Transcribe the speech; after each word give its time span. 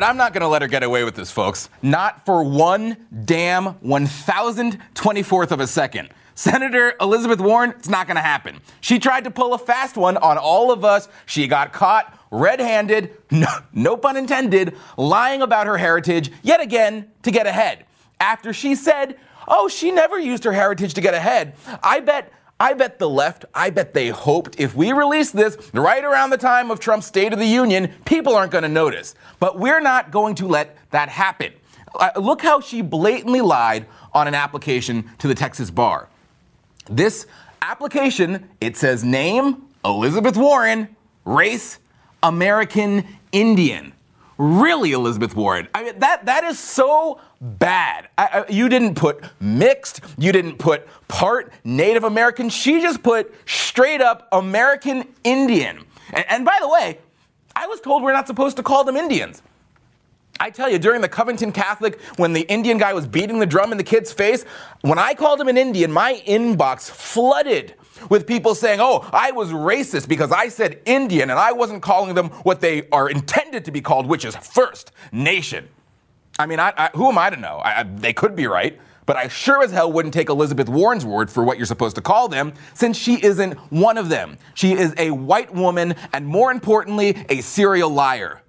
right, 0.00 0.08
I'm 0.08 0.16
not 0.16 0.32
going 0.32 0.42
to 0.42 0.48
let 0.48 0.62
her 0.62 0.68
get 0.68 0.82
away 0.82 1.04
with 1.04 1.14
this, 1.14 1.30
folks. 1.30 1.68
Not 1.82 2.24
for 2.24 2.42
one 2.42 2.96
damn 3.24 3.74
1024th 3.74 5.50
of 5.50 5.60
a 5.60 5.66
second. 5.66 6.10
Senator 6.34 6.94
Elizabeth 7.00 7.40
Warren, 7.40 7.70
it's 7.70 7.88
not 7.88 8.06
going 8.06 8.14
to 8.16 8.22
happen. 8.22 8.60
She 8.80 9.00
tried 9.00 9.24
to 9.24 9.30
pull 9.30 9.54
a 9.54 9.58
fast 9.58 9.96
one 9.96 10.16
on 10.16 10.38
all 10.38 10.70
of 10.70 10.84
us. 10.84 11.08
She 11.26 11.48
got 11.48 11.72
caught 11.72 12.16
red 12.30 12.60
handed, 12.60 13.16
no, 13.30 13.48
no, 13.72 13.96
pun 13.96 14.16
intended, 14.16 14.76
lying 14.96 15.42
about 15.42 15.66
her 15.66 15.76
heritage 15.76 16.30
yet 16.42 16.60
again 16.60 17.10
to 17.22 17.32
get 17.32 17.46
ahead. 17.46 17.84
After 18.20 18.52
she 18.52 18.76
said, 18.76 19.18
oh, 19.48 19.68
she 19.68 19.90
never 19.90 20.18
used 20.18 20.44
her 20.44 20.52
heritage 20.52 20.94
to 20.94 21.00
get 21.00 21.14
ahead. 21.14 21.54
I 21.82 22.00
bet. 22.00 22.32
I 22.60 22.74
bet 22.74 22.98
the 22.98 23.08
left, 23.08 23.44
I 23.54 23.70
bet 23.70 23.94
they 23.94 24.08
hoped 24.08 24.58
if 24.58 24.74
we 24.74 24.92
release 24.92 25.30
this 25.30 25.56
right 25.72 26.04
around 26.04 26.30
the 26.30 26.38
time 26.38 26.70
of 26.70 26.80
Trump's 26.80 27.06
State 27.06 27.32
of 27.32 27.38
the 27.38 27.46
Union, 27.46 27.92
people 28.04 28.34
aren't 28.34 28.50
going 28.50 28.62
to 28.62 28.68
notice. 28.68 29.14
But 29.38 29.58
we're 29.58 29.80
not 29.80 30.10
going 30.10 30.34
to 30.36 30.48
let 30.48 30.76
that 30.90 31.08
happen. 31.08 31.52
Uh, 31.94 32.10
look 32.16 32.42
how 32.42 32.60
she 32.60 32.82
blatantly 32.82 33.40
lied 33.40 33.86
on 34.12 34.26
an 34.26 34.34
application 34.34 35.08
to 35.18 35.28
the 35.28 35.34
Texas 35.34 35.70
bar. 35.70 36.08
This 36.90 37.26
application, 37.62 38.48
it 38.60 38.76
says 38.76 39.04
name, 39.04 39.62
Elizabeth 39.84 40.36
Warren, 40.36 40.96
race, 41.24 41.78
American 42.22 43.06
Indian. 43.30 43.92
Really, 44.38 44.92
Elizabeth 44.92 45.34
Warren? 45.34 45.66
I 45.74 45.82
mean, 45.82 45.98
that 45.98 46.26
that 46.26 46.44
is 46.44 46.60
so 46.60 47.20
bad. 47.40 48.08
I, 48.16 48.44
I, 48.48 48.50
you 48.50 48.68
didn't 48.68 48.94
put 48.94 49.22
mixed. 49.40 50.00
You 50.16 50.30
didn't 50.30 50.58
put 50.58 50.86
part 51.08 51.52
Native 51.64 52.04
American. 52.04 52.48
She 52.48 52.80
just 52.80 53.02
put 53.02 53.34
straight 53.46 54.00
up 54.00 54.28
American 54.30 55.08
Indian. 55.24 55.84
And, 56.12 56.24
and 56.28 56.44
by 56.44 56.56
the 56.60 56.68
way, 56.68 56.98
I 57.56 57.66
was 57.66 57.80
told 57.80 58.04
we're 58.04 58.12
not 58.12 58.28
supposed 58.28 58.56
to 58.58 58.62
call 58.62 58.84
them 58.84 58.96
Indians. 58.96 59.42
I 60.40 60.50
tell 60.50 60.70
you, 60.70 60.78
during 60.78 61.00
the 61.00 61.08
Covington 61.08 61.50
Catholic, 61.50 62.00
when 62.16 62.32
the 62.32 62.42
Indian 62.42 62.78
guy 62.78 62.92
was 62.92 63.08
beating 63.08 63.40
the 63.40 63.46
drum 63.46 63.72
in 63.72 63.78
the 63.78 63.84
kid's 63.84 64.12
face, 64.12 64.44
when 64.82 64.98
I 64.98 65.14
called 65.14 65.40
him 65.40 65.48
an 65.48 65.58
Indian, 65.58 65.90
my 65.90 66.22
inbox 66.26 66.88
flooded 66.88 67.74
with 68.08 68.26
people 68.26 68.54
saying, 68.54 68.80
oh, 68.80 69.08
I 69.12 69.32
was 69.32 69.50
racist 69.50 70.08
because 70.08 70.32
I 70.32 70.48
said 70.48 70.80
Indian 70.84 71.30
and 71.30 71.38
I 71.38 71.52
wasn't 71.52 71.82
calling 71.82 72.14
them 72.14 72.28
what 72.44 72.60
they 72.60 72.88
are 72.90 73.08
intended 73.08 73.64
to 73.66 73.70
be 73.70 73.80
called, 73.80 74.06
which 74.06 74.24
is 74.24 74.36
First 74.36 74.92
Nation. 75.12 75.68
I 76.38 76.46
mean, 76.46 76.60
I, 76.60 76.72
I, 76.76 76.90
who 76.94 77.08
am 77.08 77.18
I 77.18 77.30
to 77.30 77.36
know? 77.36 77.60
I, 77.64 77.82
they 77.82 78.12
could 78.12 78.36
be 78.36 78.46
right, 78.46 78.78
but 79.06 79.16
I 79.16 79.28
sure 79.28 79.62
as 79.62 79.72
hell 79.72 79.90
wouldn't 79.90 80.14
take 80.14 80.28
Elizabeth 80.28 80.68
Warren's 80.68 81.04
word 81.04 81.30
for 81.30 81.42
what 81.42 81.56
you're 81.56 81.66
supposed 81.66 81.96
to 81.96 82.02
call 82.02 82.28
them, 82.28 82.52
since 82.74 82.96
she 82.96 83.14
isn't 83.24 83.54
one 83.72 83.98
of 83.98 84.08
them. 84.08 84.38
She 84.54 84.72
is 84.72 84.94
a 84.98 85.10
white 85.10 85.52
woman, 85.52 85.94
and 86.12 86.26
more 86.26 86.52
importantly, 86.52 87.16
a 87.28 87.40
serial 87.40 87.90
liar. 87.90 88.42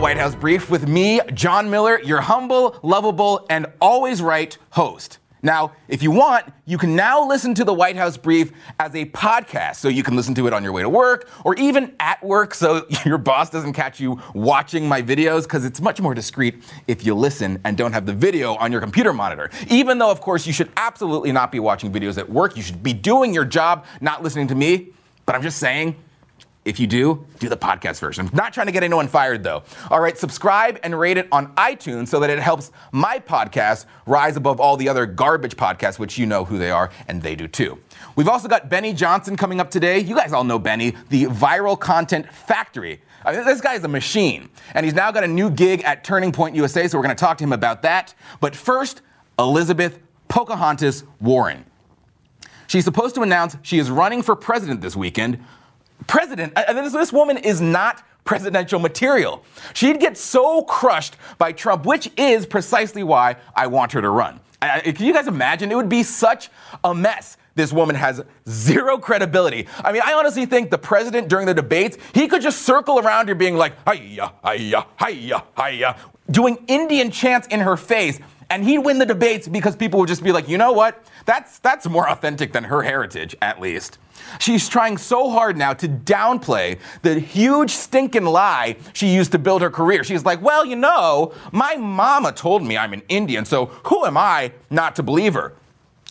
The 0.00 0.04
White 0.04 0.16
House 0.16 0.34
Brief 0.34 0.70
with 0.70 0.88
me, 0.88 1.20
John 1.34 1.68
Miller, 1.68 2.00
your 2.00 2.22
humble, 2.22 2.80
lovable, 2.82 3.44
and 3.50 3.66
always 3.82 4.22
right 4.22 4.56
host. 4.70 5.18
Now, 5.42 5.72
if 5.88 6.02
you 6.02 6.10
want, 6.10 6.46
you 6.64 6.78
can 6.78 6.96
now 6.96 7.28
listen 7.28 7.54
to 7.56 7.64
the 7.64 7.74
White 7.74 7.96
House 7.96 8.16
Brief 8.16 8.50
as 8.78 8.94
a 8.94 9.04
podcast. 9.04 9.76
So 9.76 9.88
you 9.88 10.02
can 10.02 10.16
listen 10.16 10.34
to 10.36 10.46
it 10.46 10.54
on 10.54 10.64
your 10.64 10.72
way 10.72 10.80
to 10.80 10.88
work 10.88 11.28
or 11.44 11.54
even 11.56 11.94
at 12.00 12.24
work 12.24 12.54
so 12.54 12.86
your 13.04 13.18
boss 13.18 13.50
doesn't 13.50 13.74
catch 13.74 14.00
you 14.00 14.18
watching 14.32 14.88
my 14.88 15.02
videos 15.02 15.42
because 15.42 15.66
it's 15.66 15.82
much 15.82 16.00
more 16.00 16.14
discreet 16.14 16.64
if 16.88 17.04
you 17.04 17.14
listen 17.14 17.60
and 17.64 17.76
don't 17.76 17.92
have 17.92 18.06
the 18.06 18.14
video 18.14 18.54
on 18.54 18.72
your 18.72 18.80
computer 18.80 19.12
monitor. 19.12 19.50
Even 19.68 19.98
though, 19.98 20.10
of 20.10 20.22
course, 20.22 20.46
you 20.46 20.54
should 20.54 20.70
absolutely 20.78 21.30
not 21.30 21.52
be 21.52 21.60
watching 21.60 21.92
videos 21.92 22.16
at 22.16 22.30
work. 22.30 22.56
You 22.56 22.62
should 22.62 22.82
be 22.82 22.94
doing 22.94 23.34
your 23.34 23.44
job, 23.44 23.84
not 24.00 24.22
listening 24.22 24.48
to 24.48 24.54
me. 24.54 24.94
But 25.26 25.34
I'm 25.34 25.42
just 25.42 25.58
saying, 25.58 25.94
if 26.70 26.80
you 26.80 26.86
do, 26.86 27.26
do 27.38 27.48
the 27.48 27.56
podcast 27.56 28.00
version. 28.00 28.30
Not 28.32 28.54
trying 28.54 28.66
to 28.66 28.72
get 28.72 28.82
anyone 28.82 29.08
fired 29.08 29.42
though. 29.42 29.64
All 29.90 30.00
right, 30.00 30.16
subscribe 30.16 30.78
and 30.82 30.98
rate 30.98 31.18
it 31.18 31.28
on 31.30 31.54
iTunes 31.56 32.08
so 32.08 32.20
that 32.20 32.30
it 32.30 32.38
helps 32.38 32.72
my 32.92 33.18
podcast 33.18 33.84
rise 34.06 34.36
above 34.36 34.60
all 34.60 34.76
the 34.76 34.88
other 34.88 35.04
garbage 35.04 35.56
podcasts, 35.56 35.98
which 35.98 36.16
you 36.16 36.24
know 36.24 36.44
who 36.44 36.58
they 36.58 36.70
are, 36.70 36.90
and 37.08 37.22
they 37.22 37.34
do 37.34 37.46
too. 37.46 37.78
We've 38.16 38.28
also 38.28 38.48
got 38.48 38.70
Benny 38.70 38.92
Johnson 38.92 39.36
coming 39.36 39.60
up 39.60 39.70
today. 39.70 39.98
You 39.98 40.14
guys 40.14 40.32
all 40.32 40.44
know 40.44 40.58
Benny, 40.58 40.94
the 41.10 41.24
viral 41.24 41.78
content 41.78 42.32
factory. 42.32 43.02
I 43.24 43.32
mean, 43.32 43.44
this 43.44 43.60
guy 43.60 43.74
is 43.74 43.84
a 43.84 43.88
machine, 43.88 44.48
and 44.72 44.86
he's 44.86 44.94
now 44.94 45.10
got 45.10 45.24
a 45.24 45.28
new 45.28 45.50
gig 45.50 45.82
at 45.82 46.04
Turning 46.04 46.32
Point 46.32 46.54
USA, 46.54 46.88
so 46.88 46.96
we're 46.96 47.04
going 47.04 47.16
to 47.16 47.20
talk 47.20 47.36
to 47.38 47.44
him 47.44 47.52
about 47.52 47.82
that. 47.82 48.14
But 48.40 48.56
first, 48.56 49.02
Elizabeth 49.38 49.98
Pocahontas 50.28 51.04
Warren. 51.20 51.64
She's 52.68 52.84
supposed 52.84 53.16
to 53.16 53.22
announce 53.22 53.56
she 53.62 53.80
is 53.80 53.90
running 53.90 54.22
for 54.22 54.36
president 54.36 54.80
this 54.80 54.94
weekend, 54.94 55.44
president. 56.06 56.52
I 56.56 56.72
this, 56.72 56.92
this 56.92 57.12
woman 57.12 57.36
is 57.38 57.60
not 57.60 58.02
presidential 58.24 58.78
material. 58.78 59.44
She'd 59.74 59.98
get 60.00 60.16
so 60.16 60.62
crushed 60.62 61.16
by 61.38 61.52
Trump, 61.52 61.86
which 61.86 62.10
is 62.16 62.46
precisely 62.46 63.02
why 63.02 63.36
I 63.54 63.66
want 63.66 63.92
her 63.92 64.00
to 64.00 64.10
run. 64.10 64.40
I, 64.62 64.80
can 64.80 65.06
you 65.06 65.12
guys 65.12 65.26
imagine? 65.26 65.72
It 65.72 65.74
would 65.74 65.88
be 65.88 66.02
such 66.02 66.50
a 66.84 66.94
mess. 66.94 67.36
This 67.54 67.72
woman 67.72 67.96
has 67.96 68.22
zero 68.48 68.98
credibility. 68.98 69.66
I 69.82 69.92
mean, 69.92 70.02
I 70.04 70.12
honestly 70.12 70.46
think 70.46 70.70
the 70.70 70.78
president 70.78 71.28
during 71.28 71.46
the 71.46 71.54
debates, 71.54 71.98
he 72.14 72.28
could 72.28 72.42
just 72.42 72.62
circle 72.62 72.98
around 72.98 73.28
her 73.28 73.34
being 73.34 73.56
like, 73.56 73.72
hiya, 73.88 74.32
hiya, 74.44 74.86
hiya, 74.98 75.44
hiya, 75.56 75.96
doing 76.30 76.58
Indian 76.68 77.10
chants 77.10 77.48
in 77.48 77.60
her 77.60 77.76
face, 77.76 78.20
and 78.50 78.64
he'd 78.64 78.78
win 78.78 78.98
the 78.98 79.06
debates 79.06 79.48
because 79.48 79.76
people 79.76 80.00
would 80.00 80.08
just 80.08 80.22
be 80.22 80.32
like, 80.32 80.48
you 80.48 80.58
know 80.58 80.72
what? 80.72 81.04
That's, 81.24 81.60
that's 81.60 81.86
more 81.86 82.08
authentic 82.08 82.52
than 82.52 82.64
her 82.64 82.82
heritage, 82.82 83.36
at 83.40 83.60
least. 83.60 83.98
She's 84.38 84.68
trying 84.68 84.98
so 84.98 85.30
hard 85.30 85.56
now 85.56 85.72
to 85.74 85.88
downplay 85.88 86.78
the 87.02 87.18
huge 87.18 87.70
stinking 87.70 88.24
lie 88.24 88.76
she 88.92 89.08
used 89.08 89.32
to 89.32 89.38
build 89.38 89.62
her 89.62 89.70
career. 89.70 90.04
She's 90.04 90.24
like, 90.24 90.42
well, 90.42 90.64
you 90.64 90.76
know, 90.76 91.32
my 91.52 91.76
mama 91.76 92.32
told 92.32 92.62
me 92.62 92.76
I'm 92.76 92.92
an 92.92 93.02
Indian, 93.08 93.44
so 93.44 93.66
who 93.84 94.04
am 94.04 94.16
I 94.16 94.52
not 94.68 94.96
to 94.96 95.02
believe 95.02 95.34
her? 95.34 95.54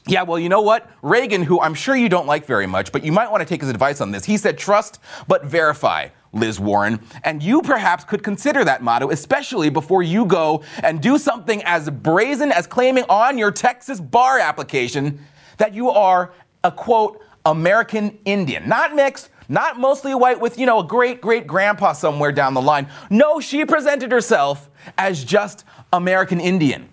Yeah, 0.08 0.24
well, 0.24 0.40
you 0.40 0.50
know 0.50 0.62
what? 0.62 0.90
Reagan, 1.02 1.44
who 1.44 1.62
I'm 1.62 1.76
sure 1.76 1.96
you 1.96 2.10
don't 2.10 2.26
like 2.26 2.46
very 2.46 2.66
much, 2.66 2.92
but 2.92 3.04
you 3.04 3.12
might 3.12 3.30
want 3.30 3.42
to 3.42 3.46
take 3.46 3.62
his 3.62 3.70
advice 3.70 4.02
on 4.02 4.12
this, 4.12 4.26
he 4.26 4.38
said, 4.38 4.58
trust 4.58 5.00
but 5.28 5.46
verify. 5.46 6.08
Liz 6.32 6.60
Warren, 6.60 7.00
and 7.24 7.42
you 7.42 7.62
perhaps 7.62 8.04
could 8.04 8.24
consider 8.24 8.64
that 8.64 8.84
motto, 8.84 9.10
especially 9.10 9.70
before 9.70 10.04
you 10.04 10.26
go 10.26 10.64
and 10.84 11.02
do 11.02 11.18
something 11.18 11.64
as 11.64 11.90
brazen 11.90 12.52
as 12.52 12.68
claiming 12.68 13.04
on 13.10 13.38
your 13.38 13.52
Texas 13.52 14.00
bar 14.00 14.40
application 14.40 15.20
that 15.58 15.74
you 15.74 15.90
are 15.90 16.32
a 16.64 16.72
quote, 16.72 17.22
American 17.46 18.18
Indian. 18.26 18.68
Not 18.68 18.96
mixed, 18.96 19.30
not 19.48 19.80
mostly 19.80 20.14
white 20.14 20.40
with, 20.40 20.60
you 20.60 20.66
know, 20.66 20.80
a 20.80 20.84
great 20.84 21.22
great 21.22 21.48
grandpa 21.48 21.94
somewhere 21.94 22.32
down 22.32 22.54
the 22.54 22.62
line. 22.62 22.88
No, 23.10 23.40
she 23.40 23.66
presented 23.66 24.12
herself 24.12 24.70
as 24.98 25.24
just 25.24 25.66
American 25.92 26.40
Indian. 26.40 26.90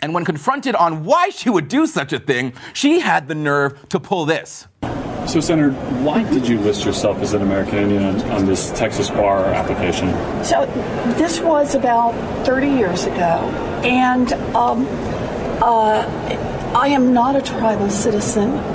And 0.00 0.14
when 0.14 0.24
confronted 0.24 0.76
on 0.76 1.04
why 1.04 1.30
she 1.30 1.50
would 1.50 1.68
do 1.68 1.86
such 1.86 2.12
a 2.12 2.20
thing, 2.20 2.52
she 2.72 3.00
had 3.00 3.26
the 3.26 3.34
nerve 3.34 3.88
to 3.88 3.98
pull 3.98 4.26
this. 4.26 4.68
So, 5.28 5.40
Senator, 5.40 5.72
why 6.00 6.22
did 6.22 6.48
you 6.48 6.58
list 6.58 6.86
yourself 6.86 7.18
as 7.18 7.34
an 7.34 7.42
American 7.42 7.80
Indian 7.80 8.02
on, 8.02 8.20
on 8.30 8.46
this 8.46 8.70
Texas 8.70 9.10
bar 9.10 9.44
application? 9.44 10.08
So, 10.42 10.64
this 11.18 11.38
was 11.40 11.74
about 11.74 12.12
30 12.46 12.68
years 12.68 13.04
ago, 13.04 13.36
and 13.84 14.32
um, 14.56 14.86
uh, 15.62 16.02
I 16.74 16.88
am 16.88 17.12
not 17.12 17.36
a 17.36 17.42
tribal 17.42 17.90
citizen. 17.90 18.74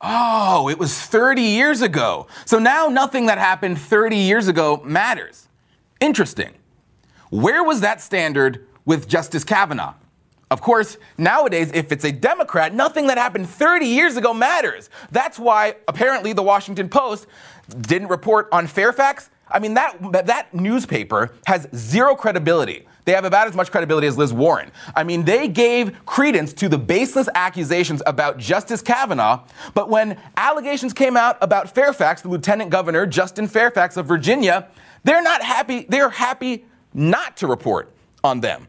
Oh, 0.00 0.70
it 0.70 0.78
was 0.78 0.98
30 0.98 1.42
years 1.42 1.82
ago. 1.82 2.26
So 2.46 2.58
now 2.58 2.88
nothing 2.88 3.26
that 3.26 3.36
happened 3.36 3.78
30 3.78 4.16
years 4.16 4.48
ago 4.48 4.80
matters. 4.82 5.48
Interesting. 6.00 6.54
Where 7.28 7.62
was 7.62 7.82
that 7.82 8.00
standard 8.00 8.66
with 8.86 9.06
Justice 9.06 9.44
Kavanaugh? 9.44 9.92
Of 10.50 10.60
course, 10.60 10.96
nowadays, 11.16 11.70
if 11.72 11.92
it's 11.92 12.04
a 12.04 12.10
Democrat, 12.10 12.74
nothing 12.74 13.06
that 13.06 13.18
happened 13.18 13.48
30 13.48 13.86
years 13.86 14.16
ago 14.16 14.34
matters. 14.34 14.90
That's 15.12 15.38
why 15.38 15.76
apparently 15.86 16.32
the 16.32 16.42
Washington 16.42 16.88
Post 16.88 17.26
didn't 17.82 18.08
report 18.08 18.48
on 18.50 18.66
Fairfax. 18.66 19.30
I 19.48 19.60
mean, 19.60 19.74
that, 19.74 19.96
that 20.26 20.52
newspaper 20.52 21.32
has 21.46 21.68
zero 21.74 22.16
credibility. 22.16 22.86
They 23.04 23.12
have 23.12 23.24
about 23.24 23.46
as 23.46 23.54
much 23.54 23.70
credibility 23.70 24.06
as 24.06 24.18
Liz 24.18 24.32
Warren. 24.32 24.70
I 24.94 25.04
mean, 25.04 25.24
they 25.24 25.48
gave 25.48 26.04
credence 26.04 26.52
to 26.54 26.68
the 26.68 26.78
baseless 26.78 27.28
accusations 27.34 28.02
about 28.06 28.38
Justice 28.38 28.82
Kavanaugh, 28.82 29.44
but 29.74 29.88
when 29.88 30.18
allegations 30.36 30.92
came 30.92 31.16
out 31.16 31.38
about 31.40 31.74
Fairfax, 31.74 32.22
the 32.22 32.28
Lieutenant 32.28 32.70
Governor, 32.70 33.06
Justin 33.06 33.46
Fairfax 33.46 33.96
of 33.96 34.06
Virginia, 34.06 34.68
they're 35.04 35.22
not 35.22 35.42
happy. 35.42 35.86
They're 35.88 36.10
happy 36.10 36.64
not 36.92 37.36
to 37.38 37.46
report 37.46 37.92
on 38.22 38.40
them. 38.40 38.68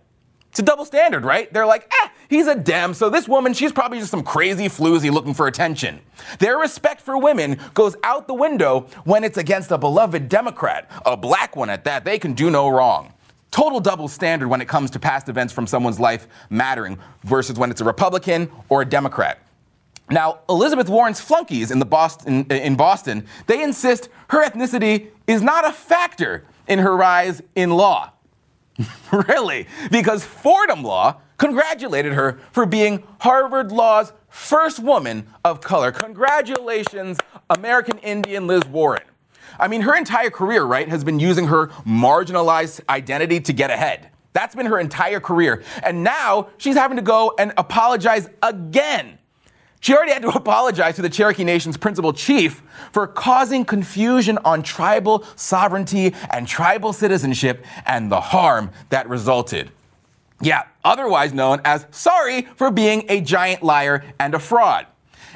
It's 0.52 0.60
a 0.60 0.64
double 0.64 0.84
standard, 0.84 1.24
right? 1.24 1.52
They're 1.54 1.66
like, 1.66 1.90
eh, 2.04 2.10
he's 2.30 2.46
a 2.46 2.56
Dem, 2.56 2.94
so 2.94 3.10
this 3.10 3.26
woman, 3.26 3.54
she's 3.54 3.72
probably 3.72 4.00
just 4.00 4.12
some 4.12 4.22
crazy 4.22 4.66
floozy 4.66 5.10
looking 5.10 5.34
for 5.34 5.48
attention. 5.48 6.02
Their 6.40 6.58
respect 6.58 7.00
for 7.00 7.18
women 7.18 7.58
goes 7.74 7.96
out 8.04 8.28
the 8.28 8.34
window 8.34 8.88
when 9.06 9.24
it's 9.24 9.38
against 9.38 9.72
a 9.72 9.78
beloved 9.78 10.28
Democrat, 10.28 10.92
a 11.06 11.16
black 11.16 11.56
one 11.56 11.70
at 11.70 11.86
that. 11.86 12.04
They 12.04 12.20
can 12.20 12.34
do 12.34 12.50
no 12.50 12.68
wrong 12.68 13.14
total 13.52 13.82
double 13.82 14.08
standard 14.08 14.48
when 14.48 14.62
it 14.62 14.68
comes 14.68 14.90
to 14.92 15.00
past 15.00 15.30
events 15.30 15.54
from 15.54 15.68
someone's 15.68 16.00
life 16.00 16.28
mattering 16.50 16.98
versus 17.24 17.60
when 17.60 17.70
it's 17.70 17.82
a 17.82 17.84
Republican 17.84 18.50
or 18.70 18.82
a 18.82 18.86
Democrat. 18.86 19.40
Now, 20.10 20.40
Elizabeth 20.50 20.90
Warren's 20.90 21.22
flunkies 21.22 21.72
in, 21.72 21.80
the 21.80 21.86
Boston, 21.86 22.46
in 22.50 22.76
Boston, 22.76 23.26
they 23.48 23.62
insist 23.62 24.10
her 24.30 24.44
ethnicity 24.44 25.08
is 25.28 25.42
not 25.42 25.68
a 25.68 25.72
factor 25.72 26.46
in 26.68 26.80
her 26.80 26.96
rise 26.96 27.42
in 27.56 27.72
law. 27.72 28.12
really? 29.12 29.68
Because 29.92 30.24
Fordham 30.24 30.84
Law 30.84 31.22
congratulated 31.38 32.14
her 32.14 32.40
for 32.52 32.66
being 32.66 33.04
Harvard 33.20 33.72
Law's 33.72 34.14
first 34.30 34.80
woman 34.80 35.28
of 35.44 35.62
color. 35.62 35.92
Congratulations, 35.92 37.18
American 37.50 37.98
Indian 38.00 38.48
Liz 38.48 38.66
Warren. 38.66 39.04
I 39.60 39.68
mean, 39.68 39.82
her 39.82 39.96
entire 39.96 40.30
career, 40.30 40.64
right, 40.64 40.88
has 40.88 41.04
been 41.04 41.20
using 41.20 41.48
her 41.48 41.68
marginalized 41.86 42.82
identity 42.90 43.40
to 43.42 43.54
get 43.54 43.70
ahead. 43.70 44.10
That's 44.34 44.56
been 44.56 44.66
her 44.68 44.80
entire 44.80 45.20
career. 45.20 45.64
And 45.84 46.04
now 46.04 46.50
she's 46.58 46.76
having 46.76 46.98
to 46.98 47.04
go 47.04 47.34
and 47.38 47.54
apologize 47.58 48.30
again. 48.42 49.18
She 49.82 49.94
already 49.94 50.14
had 50.14 50.22
to 50.22 50.30
apologize 50.36 50.96
to 50.96 51.02
the 51.02 51.10
Cherokee 51.10 51.44
Nation's 51.44 51.76
principal 51.76 52.14
chief 52.14 52.64
for 52.94 53.06
causing 53.08 53.66
confusion 53.66 54.38
on 54.46 54.64
tribal 54.64 55.26
sovereignty 55.36 56.16
and 56.30 56.48
tribal 56.48 56.94
citizenship 56.94 57.66
and 57.86 58.10
the 58.10 58.22
harm 58.22 58.72
that 58.90 59.10
resulted. 59.10 59.72
Yeah, 60.40 60.64
otherwise 60.84 61.34
known 61.34 61.62
as 61.66 61.86
sorry 61.92 62.44
for 62.56 62.72
being 62.72 63.06
a 63.10 63.22
giant 63.22 63.62
liar 63.62 64.06
and 64.20 64.34
a 64.34 64.40
fraud. 64.40 64.88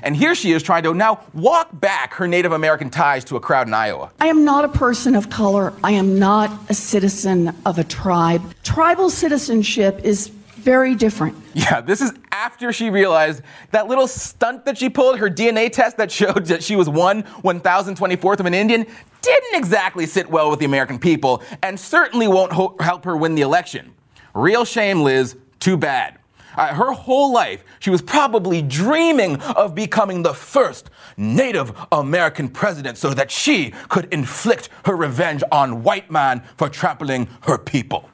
And 0.03 0.15
here 0.15 0.35
she 0.35 0.51
is 0.51 0.61
trying 0.61 0.83
to 0.83 0.93
now 0.93 1.21
walk 1.33 1.69
back 1.79 2.13
her 2.15 2.27
Native 2.27 2.51
American 2.51 2.89
ties 2.89 3.23
to 3.25 3.37
a 3.37 3.39
crowd 3.39 3.67
in 3.67 3.73
Iowa. 3.73 4.11
I 4.19 4.27
am 4.27 4.45
not 4.45 4.65
a 4.65 4.67
person 4.67 5.15
of 5.15 5.29
color. 5.29 5.73
I 5.83 5.91
am 5.91 6.19
not 6.19 6.51
a 6.69 6.73
citizen 6.73 7.55
of 7.65 7.79
a 7.79 7.83
tribe. 7.83 8.41
Tribal 8.63 9.09
citizenship 9.09 10.01
is 10.03 10.31
very 10.65 10.95
different. 10.95 11.37
Yeah, 11.53 11.79
this 11.79 12.01
is 12.01 12.11
after 12.31 12.73
she 12.73 12.89
realized 12.89 13.43
that 13.71 13.87
little 13.87 14.07
stunt 14.07 14.65
that 14.65 14.77
she 14.77 14.89
pulled, 14.89 15.19
her 15.19 15.29
DNA 15.29 15.71
test 15.71 15.95
that 15.97 16.11
showed 16.11 16.47
that 16.47 16.63
she 16.63 16.75
was 16.75 16.89
one 16.89 17.23
1024th 17.23 18.39
of 18.39 18.47
an 18.47 18.53
Indian, 18.53 18.85
didn't 19.21 19.55
exactly 19.55 20.05
sit 20.05 20.29
well 20.29 20.49
with 20.49 20.59
the 20.59 20.65
American 20.65 20.99
people 20.99 21.41
and 21.63 21.79
certainly 21.79 22.27
won't 22.27 22.51
ho- 22.51 22.75
help 22.79 23.05
her 23.05 23.15
win 23.15 23.35
the 23.35 23.41
election. 23.41 23.93
Real 24.33 24.65
shame, 24.65 25.01
Liz. 25.01 25.37
Too 25.59 25.77
bad. 25.77 26.17
Uh, 26.57 26.73
her 26.73 26.91
whole 26.93 27.31
life, 27.33 27.63
she 27.79 27.89
was 27.89 28.01
probably 28.01 28.61
dreaming 28.61 29.41
of 29.41 29.75
becoming 29.75 30.23
the 30.23 30.33
first 30.33 30.89
Native 31.15 31.73
American 31.91 32.49
president 32.49 32.97
so 32.97 33.13
that 33.13 33.29
she 33.29 33.71
could 33.89 34.05
inflict 34.11 34.69
her 34.85 34.95
revenge 34.95 35.43
on 35.51 35.83
white 35.83 36.09
man 36.09 36.41
for 36.57 36.69
trampling 36.69 37.27
her 37.41 37.57
people. 37.57 38.09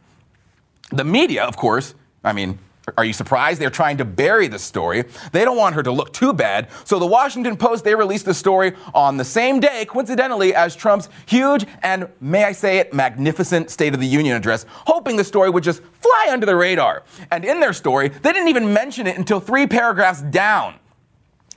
The 0.92 1.04
media, 1.06 1.44
of 1.44 1.56
course, 1.56 1.96
I 2.24 2.34
mean, 2.34 2.60
are 2.98 3.06
you 3.06 3.14
surprised? 3.14 3.62
They're 3.62 3.70
trying 3.70 3.98
to 3.98 4.06
bury 4.06 4.48
the 4.48 4.60
story. 4.60 5.04
They 5.32 5.46
don't 5.46 5.58
want 5.58 5.76
her 5.76 5.84
to 5.84 5.92
look 5.92 6.14
too 6.14 6.34
bad. 6.34 6.68
So 6.84 7.00
the 7.00 7.06
Washington 7.06 7.56
Post, 7.56 7.84
they 7.84 7.96
released 7.96 8.26
the 8.26 8.34
story 8.34 8.74
on 8.94 9.18
the 9.18 9.24
same 9.24 9.60
day, 9.60 9.86
coincidentally, 9.86 10.56
as 10.56 10.76
Trump's 10.76 11.08
huge 11.26 11.66
and, 11.84 12.10
may 12.20 12.44
I 12.44 12.52
say 12.52 12.80
it, 12.80 12.94
magnificent 12.94 13.70
State 13.70 13.94
of 13.94 14.00
the 14.00 14.08
Union 14.08 14.36
address, 14.36 14.66
hoping 14.70 15.16
the 15.16 15.24
story 15.24 15.50
would 15.50 15.64
just 15.64 15.82
fly 16.02 16.30
under 16.32 16.46
the 16.46 16.56
radar. 16.56 17.04
And 17.32 17.46
in 17.46 17.60
their 17.60 17.74
story, 17.74 18.10
they 18.10 18.34
didn't 18.34 18.50
even 18.50 18.74
mention 18.74 19.08
it 19.08 19.18
until 19.18 19.40
three 19.40 19.68
paragraphs 19.68 20.22
down. 20.22 20.76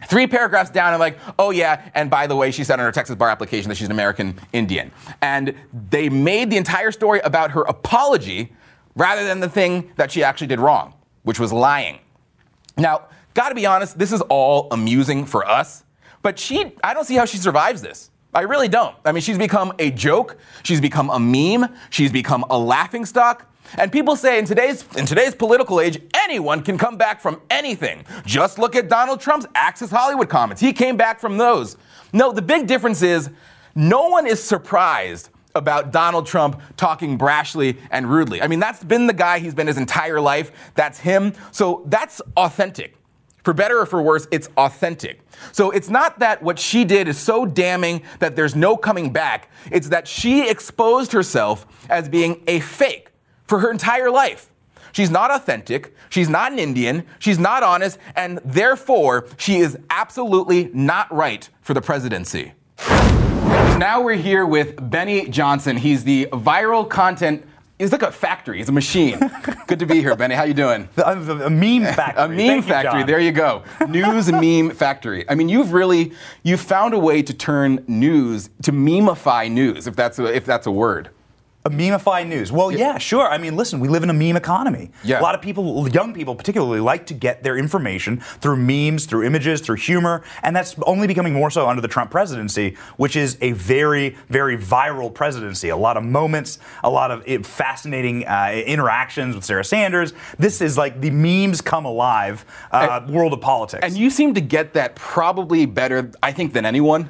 Three 0.07 0.27
paragraphs 0.27 0.71
down, 0.71 0.93
I'm 0.93 1.01
like, 1.01 1.19
oh 1.39 1.51
yeah, 1.51 1.89
and 1.95 2.11
by 2.11 2.27
the 2.27 2.37
way, 2.37 2.51
she 2.51 2.65
said 2.65 2.79
on 2.79 2.85
her 2.85 2.93
Texas 2.93 3.17
bar 3.17 3.31
application 3.31 3.71
that 3.71 3.77
she's 3.77 3.87
an 3.87 3.93
American 3.93 4.39
Indian. 4.53 4.93
And 5.23 5.55
they 5.89 6.11
made 6.11 6.51
the 6.51 6.59
entire 6.59 6.93
story 6.93 7.21
about 7.21 7.53
her 7.53 7.63
apology 7.63 8.53
rather 8.96 9.25
than 9.25 9.41
the 9.41 9.49
thing 9.49 9.91
that 9.96 10.12
she 10.12 10.23
actually 10.23 10.46
did 10.46 10.61
wrong 10.61 10.94
which 11.25 11.41
was 11.41 11.52
lying. 11.52 11.99
Now, 12.76 13.08
gotta 13.35 13.55
be 13.55 13.67
honest, 13.67 13.99
this 13.99 14.12
is 14.12 14.20
all 14.23 14.69
amusing 14.70 15.26
for 15.26 15.46
us, 15.46 15.85
but 16.23 16.38
she, 16.38 16.73
I 16.85 16.94
don't 16.94 17.05
see 17.05 17.17
how 17.17 17.25
she 17.25 17.38
survives 17.38 17.82
this. 17.82 18.11
I 18.32 18.43
really 18.43 18.69
don't. 18.69 18.96
I 19.05 19.12
mean, 19.12 19.23
she's 19.23 19.38
become 19.38 19.73
a 19.79 19.91
joke, 19.91 20.38
she's 20.62 20.81
become 20.81 21.11
a 21.11 21.19
meme, 21.19 21.75
she's 21.91 22.12
become 22.12 22.44
a 22.50 22.58
laughing 22.58 23.05
stock. 23.05 23.50
And 23.79 23.91
people 23.91 24.17
say 24.17 24.38
in 24.38 24.44
today's 24.44 24.85
in 24.96 25.06
today's 25.06 25.35
political 25.35 25.81
age, 25.81 25.99
anyone 26.14 26.62
can 26.62 26.76
come 26.76 26.96
back 26.96 27.20
from 27.20 27.41
anything. 27.49 28.05
Just 28.26 28.58
look 28.58 28.76
at 28.76 28.88
Donald 28.88 29.20
Trump's 29.20 29.46
Access 29.55 29.91
Hollywood 29.91 30.29
comments. 30.29 30.61
He 30.61 30.73
came 30.73 30.96
back 30.96 31.19
from 31.19 31.38
those. 31.38 31.76
No, 32.12 32.31
the 32.31 32.43
big 32.43 32.67
difference 32.67 33.02
is 33.02 33.31
no 33.75 34.08
one 34.08 34.26
is 34.26 34.43
surprised 34.43 35.31
about 35.55 35.93
Donald 35.93 36.27
Trump 36.27 36.61
talking 36.77 37.19
brashly 37.19 37.79
and 37.91 38.11
rudely. 38.11 38.43
I 38.43 38.49
mean, 38.49 38.61
that's 38.61 38.83
been 38.83 39.06
the 39.06 39.12
guy 39.12 39.39
he's 39.39 39.55
been 39.55 39.67
his 39.67 39.79
entire 39.79 40.21
life. 40.21 40.51
That's 40.75 40.99
him. 40.99 41.33
So 41.53 41.83
that's 41.87 42.21
authentic. 42.37 42.97
For 43.45 43.53
better 43.53 43.79
or 43.79 43.87
for 43.87 44.01
worse, 44.03 44.27
it's 44.31 44.49
authentic. 44.56 45.21
So 45.53 45.71
it's 45.71 45.91
not 45.91 46.19
that 46.21 46.43
what 46.43 46.59
she 46.59 46.85
did 46.85 47.09
is 47.09 47.19
so 47.19 47.45
damning 47.45 48.03
that 48.19 48.37
there's 48.37 48.56
no 48.56 48.77
coming 48.77 49.12
back. 49.12 49.51
It's 49.71 49.91
that 49.91 50.09
she 50.09 50.49
exposed 50.49 51.12
herself 51.12 51.67
as 51.91 52.09
being 52.09 52.43
a 52.47 52.61
fake 52.61 53.11
for 53.47 53.59
her 53.61 53.71
entire 53.71 54.11
life. 54.11 54.51
She's 54.93 55.11
not 55.11 55.31
authentic. 55.31 55.95
She's 56.09 56.29
not 56.29 56.53
an 56.53 56.59
Indian. 56.59 57.05
She's 57.19 57.39
not 57.39 57.62
honest. 57.62 57.99
And 58.17 58.39
therefore, 58.45 59.27
she 59.37 59.56
is 59.56 59.77
absolutely 59.91 60.71
not 60.73 61.12
right 61.12 61.49
for 61.61 61.75
the 61.75 61.83
presidency. 61.83 62.55
Now 63.79 64.00
we're 64.00 64.15
here 64.15 64.47
with 64.47 64.88
Benny 64.88 65.29
Johnson. 65.29 65.76
He's 65.76 66.05
the 66.05 66.26
viral 66.26 66.88
content. 66.88 67.44
He's 67.76 67.91
like 67.91 68.03
a 68.03 68.12
factory. 68.12 68.59
He's 68.59 68.69
a 68.69 68.73
machine. 68.73 69.19
Good 69.67 69.81
to 69.81 69.87
be 69.87 69.97
here, 69.97 70.15
Benny. 70.15 70.37
How 70.37 70.44
you 70.44 70.55
doing? 70.55 70.88
A, 70.97 71.12
a 71.19 71.50
meme 71.50 71.82
factory. 71.94 72.25
a 72.25 72.29
meme 72.29 72.37
Thank 72.37 72.65
factory. 72.67 73.00
You, 73.00 73.06
there 73.06 73.19
you 73.19 73.32
go. 73.32 73.65
News 73.88 74.31
meme 74.31 74.71
factory. 74.71 75.29
I 75.29 75.35
mean, 75.35 75.49
you've 75.49 75.73
really 75.73 76.12
you've 76.44 76.61
found 76.61 76.94
a 76.94 76.99
way 77.00 77.21
to 77.23 77.35
turn 77.35 77.85
news 77.88 78.49
to 78.62 78.71
memify 78.71 79.50
news, 79.50 79.88
if 79.88 79.97
that's 79.97 80.20
a, 80.20 80.27
if 80.27 80.47
that's 80.47 80.69
a 80.69 80.73
word. 80.73 81.11
A 81.67 81.71
memify 81.71 82.25
news. 82.25 82.53
Well, 82.53 82.71
yeah. 82.71 82.79
yeah. 82.79 82.99
sure. 82.99 83.27
I 83.27 83.39
mean, 83.39 83.57
listen, 83.57 83.81
we 83.81 83.89
live 83.89 84.03
in 84.03 84.11
a 84.11 84.13
meme 84.13 84.37
economy. 84.37 84.91
Yeah. 85.03 85.21
A 85.21 85.23
lot 85.23 85.35
of 85.35 85.41
people, 85.41 85.89
young 85.89 86.13
people 86.13 86.35
particularly, 86.35 86.79
like 86.79 87.07
to 87.07 87.15
get 87.15 87.43
their 87.43 87.57
information 87.57 88.21
through 88.21 88.59
memes, 88.59 89.07
through 89.07 89.25
images, 89.25 89.63
through 89.63 89.77
humor, 89.77 90.23
and 90.43 90.55
that's 90.55 90.77
only 90.83 91.07
becoming 91.07 91.33
more 91.33 91.51
so 91.51 91.67
under 91.67 91.81
the 91.81 91.89
Trump 91.89 92.11
presidency, 92.11 92.77
which 92.99 93.17
is 93.17 93.39
a 93.41 93.53
very, 93.53 94.15
very 94.29 94.59
viral 94.59 95.13
presidency. 95.13 95.71
A 95.71 95.77
lot 95.77 95.97
of 95.97 96.05
moments, 96.05 96.59
a 96.83 96.91
lot 96.91 97.11
of 97.11 97.23
eh, 97.27 97.39
fascinating 97.43 98.27
uh, 98.27 98.63
interactions 98.67 99.35
with 99.35 99.47
Sarah 99.47 99.65
Sanders. 99.65 100.13
This 100.39 100.61
is 100.61 100.77
like 100.77 101.01
the 101.01 101.11
memes 101.11 101.63
come 101.63 101.87
alive 101.87 102.44
uh, 102.73 103.01
and, 103.01 103.15
world 103.15 103.33
of 103.33 103.41
politics. 103.41 103.81
And 103.83 103.97
you 103.97 104.11
seem 104.11 104.35
to 104.35 104.43
get 104.43 104.75
that 104.75 104.97
probably 104.97 105.65
better, 105.65 106.11
I 106.23 106.33
think, 106.33 106.53
than 106.53 106.67
anyone. 106.67 107.09